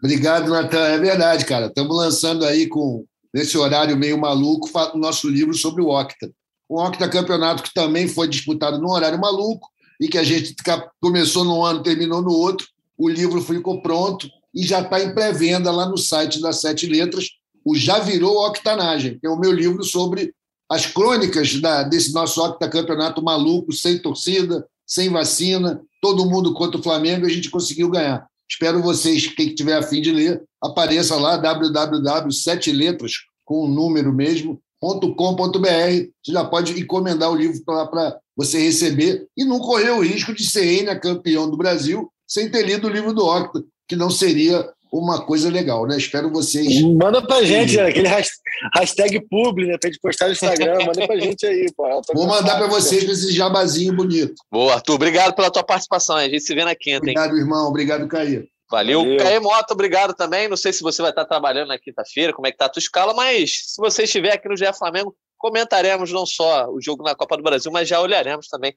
[0.00, 0.86] Obrigado, Natan.
[0.86, 1.66] É verdade, cara.
[1.66, 3.04] Estamos lançando aí com
[3.34, 6.30] nesse horário meio maluco o nosso livro sobre o Octa.
[6.68, 9.68] O Octa Campeonato que também foi disputado num horário maluco,
[10.00, 10.54] e que a gente
[11.00, 12.66] começou num ano, terminou no outro.
[12.96, 17.28] O livro ficou pronto e já está em pré-venda lá no site das Sete Letras.
[17.64, 20.34] O Já Virou Octanagem, que é o meu livro sobre
[20.70, 26.82] as crônicas da, desse nosso octacampeonato maluco, sem torcida, sem vacina, todo mundo contra o
[26.82, 28.26] Flamengo, a gente conseguiu ganhar.
[28.48, 33.12] Espero vocês, quem tiver afim de ler, apareça lá, www.seteletras,
[33.44, 36.08] com o número mesmo, .com.br.
[36.22, 40.44] Você já pode encomendar o livro para você receber e não correr o risco de
[40.48, 44.68] ser Enia campeão do Brasil sem ter lido o livro do Octa, que não seria
[44.92, 45.96] uma coisa legal, né?
[45.96, 46.80] Espero vocês.
[46.82, 47.88] Manda pra gente, né?
[47.88, 48.08] aquele
[48.74, 49.76] hashtag publi, né?
[49.78, 52.00] Pra gente postar no Instagram, manda pra gente aí, pô.
[52.14, 54.34] Vou mandar para vocês com esse jabazinho bonito.
[54.52, 54.94] Boa, Arthur.
[54.94, 56.16] Obrigado pela tua participação.
[56.16, 57.40] A gente se vê na quinta, obrigado, hein?
[57.40, 57.68] irmão.
[57.68, 58.44] Obrigado, Caí.
[58.70, 59.00] Valeu.
[59.00, 59.18] Valeu.
[59.18, 60.48] Caê Mota, obrigado também.
[60.48, 62.80] Não sei se você vai estar trabalhando na quinta-feira, como é que tá a tua
[62.80, 67.14] escala, mas se você estiver aqui no GE Flamengo, comentaremos não só o jogo na
[67.14, 68.74] Copa do Brasil, mas já olharemos também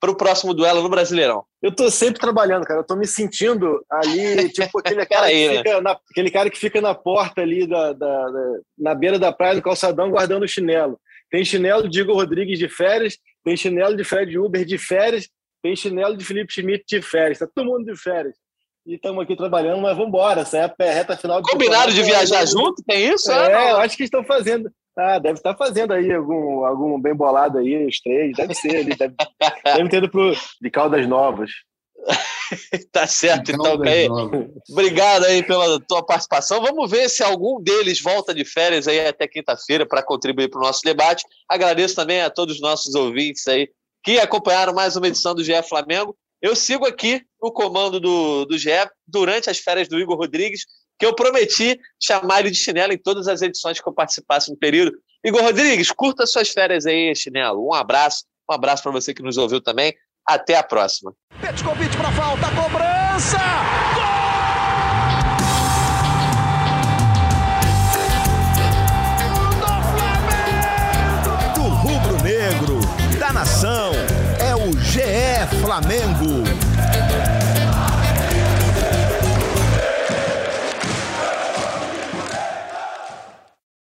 [0.00, 1.44] para o próximo duelo no Brasileirão.
[1.62, 2.80] Eu tô sempre trabalhando, cara.
[2.80, 5.56] Eu tô me sentindo ali, tipo aquele cara, aí, que, né?
[5.58, 9.30] fica na, aquele cara que fica na porta ali, da, da, da, na beira da
[9.30, 10.98] praia do calçadão, guardando o chinelo.
[11.30, 15.28] Tem chinelo de Igor Rodrigues de férias, tem chinelo de Fred Uber de férias,
[15.62, 17.38] tem chinelo de Felipe Schmidt de férias.
[17.38, 18.34] Tá todo mundo de férias.
[18.86, 20.40] E estamos aqui trabalhando, mas vamos embora.
[20.40, 21.42] Essa é a reta final.
[21.42, 22.82] Combinado de viajar junto?
[22.86, 23.30] Tem isso?
[23.30, 24.70] É, é eu acho que estão fazendo.
[24.96, 28.36] Ah, deve estar fazendo aí algum, algum bem bolado aí, os três.
[28.36, 28.96] Deve ser ali.
[28.96, 29.14] Deve,
[29.64, 31.50] deve ter ido pro, de Caldas Novas.
[32.90, 34.08] tá certo, então, Caí.
[34.70, 36.62] Obrigado aí pela tua participação.
[36.62, 40.64] Vamos ver se algum deles volta de férias aí até quinta-feira para contribuir para o
[40.64, 41.24] nosso debate.
[41.48, 43.68] Agradeço também a todos os nossos ouvintes aí
[44.02, 46.16] que acompanharam mais uma edição do GE Flamengo.
[46.42, 48.70] Eu sigo aqui o comando do, do GE
[49.06, 50.64] durante as férias do Igor Rodrigues,
[50.98, 54.56] que eu prometi chamar ele de chinelo em todas as edições que eu participasse no
[54.56, 54.92] período.
[55.22, 57.66] Igor Rodrigues, curta suas férias aí, chinelo.
[57.66, 59.94] Um abraço, um abraço para você que nos ouviu também.
[60.26, 61.14] Até a próxima.
[61.40, 63.38] Petkovic para falta, cobrança!
[63.94, 64.20] Gol!
[71.54, 72.80] Do rubro-negro,
[73.18, 73.79] da nação,
[75.70, 76.49] Flamengo.